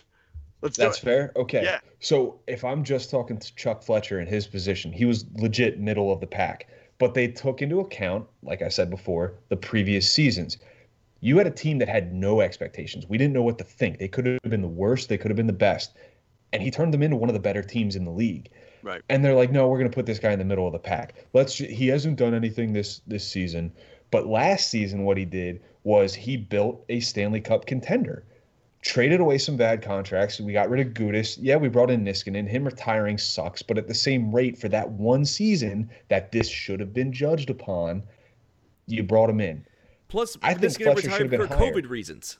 [0.64, 1.32] let's do That's fair.
[1.36, 1.64] Okay.
[1.64, 1.80] Yeah.
[2.00, 6.12] So if I'm just talking to Chuck Fletcher in his position, he was legit middle
[6.12, 6.68] of the pack.
[6.98, 10.58] But they took into account, like I said before, the previous seasons.
[11.28, 13.06] You had a team that had no expectations.
[13.10, 14.00] We didn't know what to think.
[14.00, 15.10] They could have been the worst.
[15.10, 15.94] They could have been the best.
[16.54, 18.50] And he turned them into one of the better teams in the league.
[18.82, 19.02] Right.
[19.10, 20.80] And they're like, no, we're going to put this guy in the middle of the
[20.80, 21.16] pack.
[21.34, 21.56] Let's.
[21.56, 23.74] ju- He hasn't done anything this this season,
[24.10, 28.24] but last season what he did was he built a Stanley Cup contender
[28.82, 30.40] traded away some bad contracts.
[30.40, 31.38] We got rid of Gudas.
[31.42, 32.48] Yeah, we brought in Niskanen.
[32.48, 36.80] Him retiring sucks, but at the same rate for that one season that this should
[36.80, 38.04] have been judged upon,
[38.86, 39.66] you brought him in.
[40.08, 41.74] Plus, I think guy Fletcher retired should have for higher.
[41.74, 42.40] COVID reasons.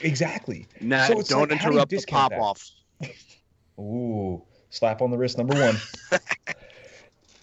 [0.00, 0.66] Exactly.
[0.80, 2.40] Nat, So don't like, how do interrupt the pop that?
[2.40, 2.70] off.
[3.78, 5.76] Ooh, slap on the wrist number one.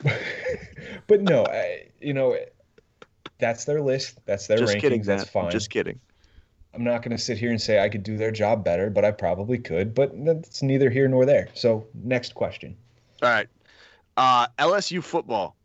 [1.08, 2.38] but no, I, you know,
[3.40, 4.20] that's their list.
[4.26, 4.82] That's their Just rankings.
[4.82, 5.50] kidding, that's fine.
[5.52, 6.00] Just kidding.
[6.74, 9.06] I'm not going to sit here and say I could do their job better, but
[9.06, 9.94] I probably could.
[9.96, 11.48] But that's neither here nor there.
[11.54, 12.76] So next question.
[13.24, 13.48] All right.
[14.18, 15.56] Uh, LSU football.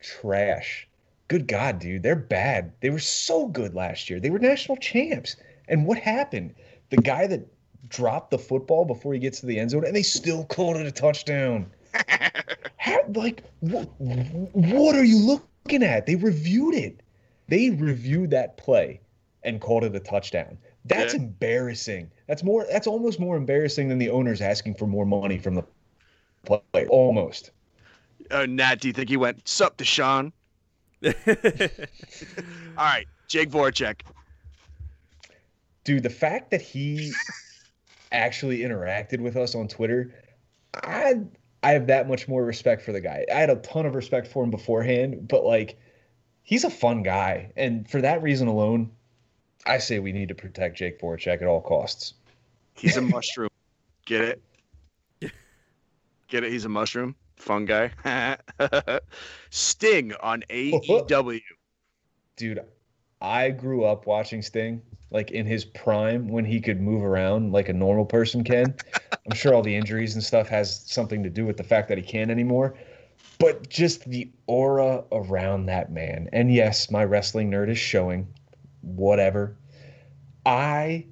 [0.00, 0.88] trash.
[1.34, 2.70] Good God, dude, they're bad.
[2.78, 4.20] They were so good last year.
[4.20, 5.34] They were national champs.
[5.66, 6.54] And what happened?
[6.90, 7.44] The guy that
[7.88, 10.86] dropped the football before he gets to the end zone, and they still called it
[10.86, 11.66] a touchdown.
[12.76, 16.06] How, like, wh- what are you looking at?
[16.06, 17.00] They reviewed it.
[17.48, 19.00] They reviewed that play
[19.42, 20.56] and called it a touchdown.
[20.84, 21.20] That's Yeah.
[21.22, 22.12] embarrassing.
[22.28, 22.64] That's more.
[22.70, 25.64] That's almost more embarrassing than the owners asking for more money from the
[26.44, 26.86] player.
[26.90, 27.50] Almost.
[28.30, 30.32] Uh, Nat, do you think he went sup to Sean?
[32.78, 34.00] All right, Jake Voracek.
[35.84, 37.12] dude the fact that he
[38.12, 40.14] actually interacted with us on twitter
[40.82, 41.14] i
[41.62, 44.26] i have that much more respect for the guy i had a ton of respect
[44.26, 45.78] for him beforehand but like
[46.42, 48.90] he's a fun guy and for that reason alone
[49.66, 52.14] i say we need to protect jake Voracek at all costs
[52.76, 53.50] He's a mushroom.
[54.04, 54.20] Get
[55.20, 55.32] it?
[56.26, 56.50] Get it?
[56.50, 57.14] He's a mushroom.
[57.36, 57.90] Fun guy.
[59.50, 61.40] Sting on AEW.
[62.36, 62.60] dude
[63.20, 64.82] i grew up watching sting
[65.14, 68.74] like in his prime when he could move around like a normal person can.
[69.12, 71.96] I'm sure all the injuries and stuff has something to do with the fact that
[71.96, 72.76] he can't anymore.
[73.38, 76.28] But just the aura around that man.
[76.32, 78.26] And yes my wrestling nerd is showing.
[78.80, 79.56] Whatever.
[80.44, 81.06] I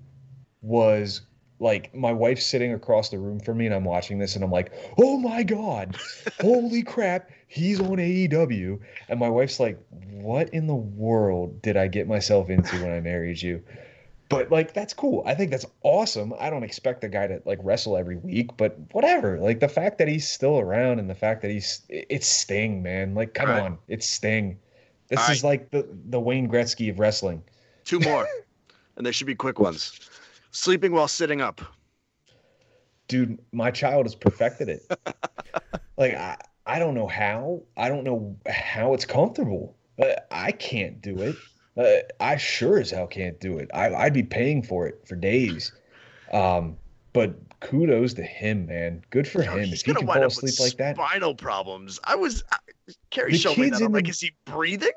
[0.62, 1.22] was
[1.62, 4.50] like my wife's sitting across the room from me and i'm watching this and i'm
[4.50, 5.96] like oh my god
[6.40, 9.78] holy crap he's on aew and my wife's like,
[10.10, 13.62] "What in the world did I get myself into when I married you?"
[14.30, 15.22] But like, that's cool.
[15.26, 16.32] I think that's awesome.
[16.40, 19.38] I don't expect the guy to like wrestle every week, but whatever.
[19.38, 23.14] Like the fact that he's still around and the fact that he's it's Sting, man.
[23.14, 23.60] Like, come Right.
[23.60, 24.58] on, it's Sting.
[25.08, 27.42] This All is like the the Wayne Gretzky of wrestling.
[27.84, 28.26] Two more,
[28.96, 30.00] and they should be quick ones.
[30.52, 31.60] Sleeping while sitting up.
[33.08, 34.82] dude, my child has perfected it.
[35.96, 36.36] like I,
[36.66, 37.62] I don't know how.
[37.76, 39.76] I don't know how it's comfortable.
[40.00, 41.36] Uh, I can't do it.
[41.76, 43.70] Uh, I sure as hell can't do it.
[43.74, 45.72] I, I'd be paying for it for days.
[46.32, 46.76] Um,
[47.14, 49.02] but kudos to him, man.
[49.10, 49.64] Good for Yo, him.
[49.68, 51.98] he's If he can wind fall up asleep with like that, spinal problems.
[52.04, 52.56] I was uh,
[53.10, 53.82] Carrie showed me that.
[53.82, 54.92] I'm like, the- is he breathing?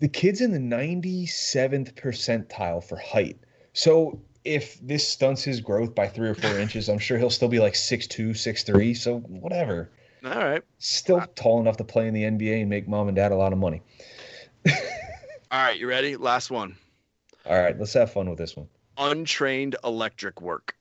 [0.00, 3.36] the kid's in the 97th percentile for height.
[3.72, 7.48] So if this stunts his growth by three or four inches, I'm sure he'll still
[7.48, 8.94] be like six two, six three.
[8.94, 9.90] So whatever.
[10.24, 10.62] All right.
[10.78, 13.36] Still uh, tall enough to play in the NBA and make mom and dad a
[13.36, 13.82] lot of money.
[15.50, 16.16] All right, you ready?
[16.16, 16.76] Last one.
[17.46, 18.68] All right, let's have fun with this one.
[18.96, 20.74] Untrained electric work.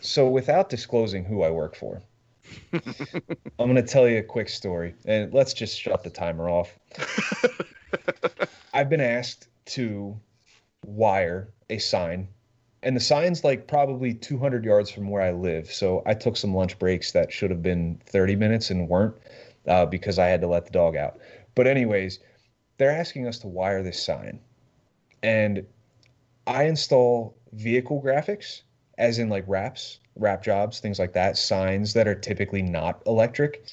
[0.00, 2.00] So, without disclosing who I work for,
[2.72, 2.82] I'm
[3.58, 6.78] going to tell you a quick story, and let's just shut the timer off.
[8.72, 10.18] I've been asked to
[10.86, 12.28] wire a sign,
[12.82, 15.70] and the sign's like probably 200 yards from where I live.
[15.70, 19.14] So, I took some lunch breaks that should have been 30 minutes and weren't
[19.66, 21.18] uh, because I had to let the dog out.
[21.54, 22.20] But, anyways,
[22.78, 24.40] they're asking us to wire this sign,
[25.22, 25.66] and
[26.46, 28.62] I install vehicle graphics
[28.98, 33.64] as in like wraps, wrap jobs, things like that, signs that are typically not electric.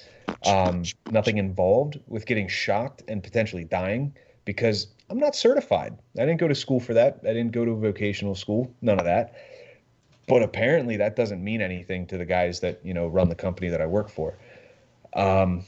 [0.45, 4.13] Um, nothing involved with getting shocked and potentially dying
[4.45, 5.97] because I'm not certified.
[6.17, 7.19] I didn't go to school for that.
[7.23, 9.35] I didn't go to a vocational school, none of that.
[10.27, 13.69] But apparently that doesn't mean anything to the guys that, you know, run the company
[13.69, 14.37] that I work for.
[15.13, 15.63] Um,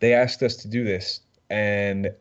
[0.00, 1.20] they asked us to do this
[1.50, 2.12] and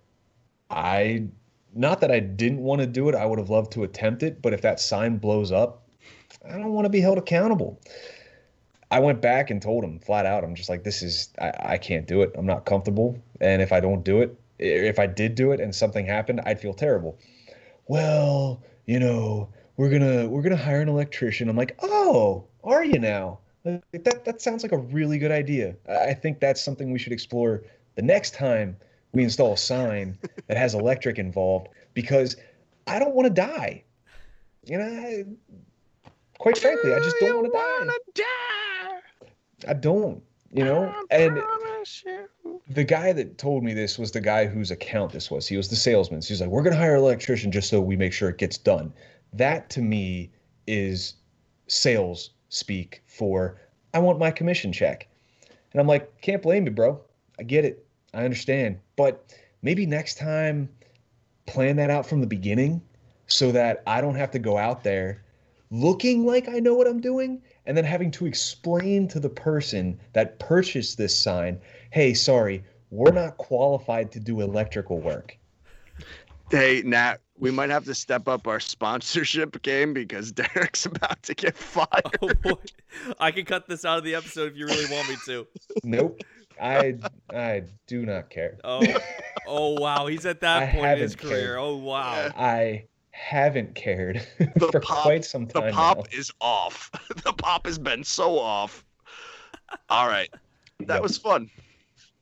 [0.69, 1.27] I
[1.75, 4.41] not that I didn't want to do it, I would have loved to attempt it,
[4.41, 5.87] but if that sign blows up,
[6.47, 7.79] I don't want to be held accountable.
[8.91, 11.77] I went back and told him flat out, I'm just like, this is, I, I
[11.79, 12.31] can't do it.
[12.37, 13.17] I'm not comfortable.
[13.41, 16.59] And if I don't do it, if I did do it and something happened, I'd
[16.59, 17.17] feel terrible.
[17.87, 21.49] Well, you know, we're gonna we're gonna hire an electrician.
[21.49, 23.39] I'm like, oh, are you now?
[23.65, 25.75] Like, that that sounds like a really good idea.
[25.87, 27.63] I think that's something we should explore
[27.95, 28.75] the next time
[29.11, 32.35] we install a sign that has electric involved because
[32.87, 33.83] I don't want to die.
[34.65, 35.25] You know, I,
[36.39, 38.23] quite frankly, I just don't want to die.
[38.23, 39.69] Die.
[39.69, 40.93] I don't, you know?
[41.11, 41.41] And
[42.69, 45.47] the guy that told me this was the guy whose account this was.
[45.47, 46.21] He was the salesman.
[46.21, 48.37] So he's like, we're going to hire an electrician just so we make sure it
[48.37, 48.93] gets done.
[49.33, 50.31] That to me
[50.67, 51.15] is
[51.67, 53.59] sales speak for,
[53.93, 55.07] I want my commission check.
[55.71, 57.01] And I'm like, can't blame you, bro.
[57.39, 57.85] I get it.
[58.13, 58.79] I understand.
[58.95, 60.69] But maybe next time,
[61.45, 62.81] plan that out from the beginning
[63.27, 65.23] so that I don't have to go out there
[65.71, 69.99] looking like I know what I'm doing and then having to explain to the person
[70.13, 71.59] that purchased this sign,
[71.91, 75.37] hey, sorry, we're not qualified to do electrical work.
[76.51, 81.33] Hey, Nat, we might have to step up our sponsorship game because Derrik's about to
[81.33, 81.89] get fired.
[82.21, 82.61] Oh boy.
[83.19, 85.47] I can cut this out of the episode if you really want me to.
[85.83, 86.21] Nope.
[86.61, 86.95] I
[87.33, 88.59] I do not care.
[88.63, 88.83] Oh,
[89.47, 91.55] oh wow, he's at that I point in his career.
[91.55, 91.57] cared.
[91.59, 92.29] Oh wow.
[92.37, 92.85] I
[93.15, 95.67] haven't cared The for pop- quite some time.
[95.67, 96.03] The pop now.
[96.11, 96.89] is off.
[97.23, 98.83] The pop has been so off.
[99.89, 100.29] All right.
[100.79, 101.03] That Yep.
[101.03, 101.49] was fun.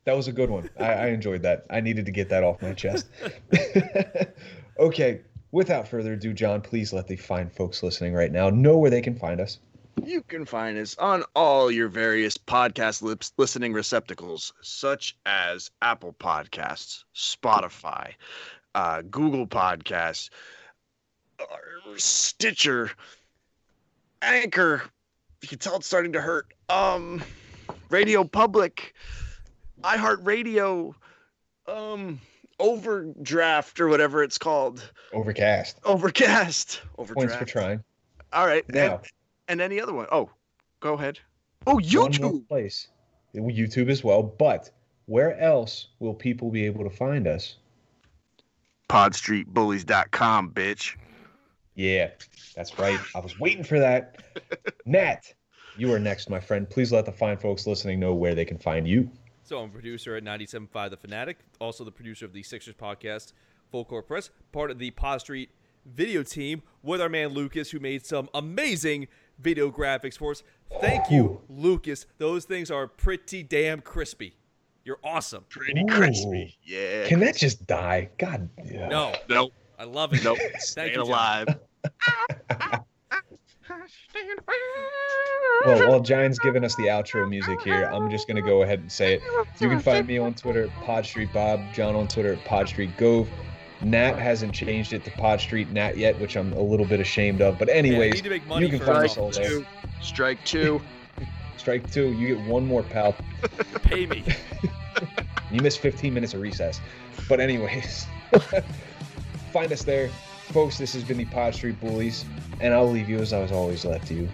[0.04, 0.70] That was a good one.
[0.80, 1.66] I, I enjoyed that.
[1.70, 3.08] I needed to get that off my chest.
[4.80, 5.22] okay,
[5.52, 9.02] without further ado, John, please let the fine folks listening right now know where they
[9.02, 9.60] can find us.
[10.04, 16.14] You can find us on all your various podcast lips listening receptacles, such as Apple
[16.20, 18.14] Podcasts, Spotify,
[18.74, 20.30] uh, Google Podcasts,
[21.98, 22.92] Stitcher,
[24.22, 24.82] Anchor.
[25.42, 26.54] You can tell it's starting to hurt.
[26.70, 27.22] Um,
[27.90, 28.94] Radio Public,
[29.82, 30.94] iHeartRadio,
[31.68, 32.20] um,
[32.60, 34.92] Overdraft or whatever it's called.
[35.14, 35.80] Overcast.
[35.84, 36.82] Overcast.
[36.98, 37.16] Overdraft.
[37.16, 37.84] Points for trying.
[38.34, 38.64] All right.
[38.68, 39.02] and- Now,
[39.48, 40.08] and any other one.
[40.12, 40.30] Oh,
[40.80, 41.20] go ahead.
[41.68, 42.48] Oh, one more YouTube.
[42.48, 42.88] place.
[43.36, 44.22] YouTube as well.
[44.24, 44.70] But
[45.08, 47.58] where else will people be able to find us?
[48.90, 50.96] Podstreetbullies.com, bitch.
[51.76, 52.10] Yeah,
[52.56, 53.00] that's right.
[53.16, 54.22] I was waiting for that.
[54.86, 55.34] Nat,
[55.78, 56.70] you are next, my friend.
[56.70, 59.10] Please let the fine folks listening know where they can find you.
[59.44, 63.34] So I'm a producer at 97.5 The Fanatic, also the producer of the Sixers podcast,
[63.72, 65.50] Full Court Press, part of the Pod Street
[65.86, 69.08] video team with our man Lucas, who made some amazing
[69.40, 70.44] video graphics for us.
[70.80, 72.06] Thank you, Lucas.
[72.18, 74.36] Those things are pretty damn crispy.
[74.84, 75.46] You're awesome.
[75.50, 75.86] Pretty Ooh.
[75.86, 76.58] crispy.
[76.64, 77.08] Yeah.
[77.08, 78.10] Can that just die?
[78.18, 78.50] God.
[78.64, 78.88] yeah.
[78.88, 79.54] No, Nope.
[79.82, 80.24] I love it.
[80.24, 80.38] Nope.
[80.40, 81.48] Thank Staying you, alive.
[85.66, 88.92] Well, while Giant's giving us the outro music here, I'm just gonna go ahead and
[88.92, 89.22] say it.
[89.60, 93.30] You can find me on Twitter, Pod Street Bob, John on Twitter, Pod Street Gove.
[93.82, 97.42] Nat hasn't changed it to Pod Street Nat yet, which I'm a little bit ashamed
[97.42, 97.58] of.
[97.60, 99.48] But Yeah, anyways, need to make money you can find us all there.
[99.48, 99.66] Two.
[100.02, 100.82] Strike two.
[101.58, 103.16] Strike two, you get one more pal.
[103.84, 104.24] Pay me.
[105.52, 106.80] You missed 15 minutes of recess.
[107.28, 108.08] But anyways,
[109.52, 110.10] find us there.
[110.52, 112.26] Folks, this has been the Pod Street Bullies,
[112.60, 114.28] and I'll leave you as I was always left you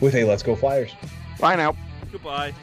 [0.00, 0.92] with a Let's Go Flyers.
[1.40, 1.76] Bye now.
[2.10, 2.54] Goodbye.